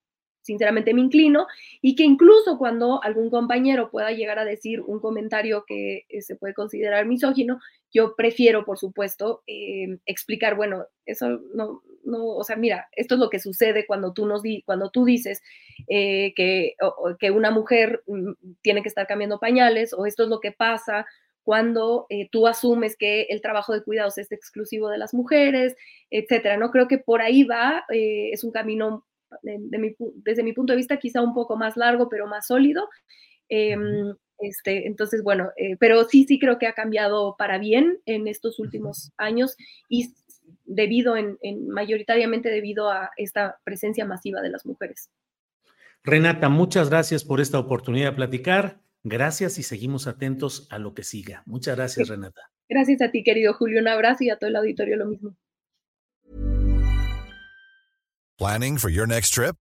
sinceramente 0.42 0.94
me 0.94 1.02
inclino, 1.02 1.46
y 1.82 1.94
que 1.94 2.04
incluso 2.04 2.56
cuando 2.56 3.02
algún 3.02 3.30
compañero 3.30 3.90
pueda 3.90 4.12
llegar 4.12 4.38
a 4.38 4.46
decir 4.46 4.80
un 4.80 4.98
comentario 4.98 5.64
que 5.66 6.06
eh, 6.08 6.22
se 6.22 6.36
puede 6.36 6.54
considerar 6.54 7.04
misógino, 7.04 7.58
yo 7.92 8.14
prefiero, 8.16 8.64
por 8.64 8.78
supuesto, 8.78 9.42
em, 9.46 9.98
explicar, 10.06 10.56
bueno, 10.56 10.86
eso 11.06 11.40
no, 11.54 11.82
no, 12.04 12.26
o 12.26 12.44
sea, 12.44 12.56
mira, 12.56 12.88
esto 12.92 13.14
es 13.14 13.20
lo 13.20 13.30
que 13.30 13.38
sucede 13.38 13.86
cuando 13.86 14.12
tú, 14.12 14.26
nos 14.26 14.42
di, 14.42 14.62
cuando 14.62 14.90
tú 14.90 15.04
dices 15.04 15.42
eh, 15.88 16.32
que, 16.36 16.74
que 17.18 17.30
una 17.30 17.50
mujer 17.50 18.02
mm, 18.06 18.32
tiene 18.62 18.82
que 18.82 18.88
estar 18.88 19.06
cambiando 19.06 19.38
pañales, 19.38 19.92
o 19.94 20.06
esto 20.06 20.24
es 20.24 20.28
lo 20.28 20.40
que 20.40 20.52
pasa 20.52 21.06
cuando 21.42 22.06
eh, 22.10 22.28
tú 22.30 22.46
asumes 22.46 22.96
que 22.96 23.22
el 23.30 23.40
trabajo 23.40 23.72
de 23.72 23.82
cuidados 23.82 24.18
es 24.18 24.30
exclusivo 24.32 24.90
de 24.90 24.98
las 24.98 25.14
mujeres, 25.14 25.76
etcétera, 26.10 26.58
¿no? 26.58 26.70
Creo 26.70 26.88
que 26.88 26.98
por 26.98 27.22
ahí 27.22 27.44
va, 27.44 27.84
es 27.88 28.44
un 28.44 28.50
camino 28.52 29.06
desde 29.42 30.42
mi 30.42 30.52
punto 30.52 30.74
de 30.74 30.76
vista 30.76 30.98
quizá 30.98 31.22
un 31.22 31.32
poco 31.32 31.56
más 31.56 31.76
largo, 31.78 32.10
pero 32.10 32.26
más 32.26 32.46
sólido. 32.48 32.86
Este, 34.38 34.86
entonces, 34.86 35.22
bueno, 35.22 35.50
eh, 35.56 35.76
pero 35.78 36.04
sí, 36.04 36.24
sí 36.26 36.38
creo 36.38 36.58
que 36.58 36.66
ha 36.66 36.74
cambiado 36.74 37.36
para 37.36 37.58
bien 37.58 37.98
en 38.06 38.28
estos 38.28 38.58
últimos 38.58 39.12
años 39.16 39.56
y 39.88 40.14
debido 40.64 41.16
en, 41.16 41.38
mayoritariamente 41.68 42.50
debido 42.50 42.90
a 42.90 43.10
esta 43.16 43.58
presencia 43.64 44.04
masiva 44.04 44.40
de 44.40 44.50
las 44.50 44.64
mujeres. 44.66 45.10
Renata, 46.04 46.48
muchas 46.48 46.90
gracias 46.90 47.24
por 47.24 47.40
esta 47.40 47.58
oportunidad 47.58 48.10
de 48.10 48.16
platicar. 48.16 48.80
Gracias 49.02 49.58
y 49.58 49.62
seguimos 49.62 50.06
atentos 50.06 50.68
a 50.70 50.78
lo 50.78 50.94
que 50.94 51.02
siga. 51.02 51.42
Muchas 51.46 51.76
gracias, 51.76 52.08
Renata. 52.08 52.50
Gracias 52.68 53.00
a 53.02 53.10
ti, 53.10 53.22
querido 53.22 53.54
Julio. 53.54 53.80
Un 53.80 53.88
abrazo 53.88 54.24
y 54.24 54.30
a 54.30 54.36
todo 54.36 54.48
el 54.50 54.56
auditorio 54.56 54.96
lo 54.96 55.06
mismo. 55.06 55.36
Planning 58.38 58.78
for 58.78 58.90
your 58.90 59.08
next 59.08 59.34
trip? 59.34 59.56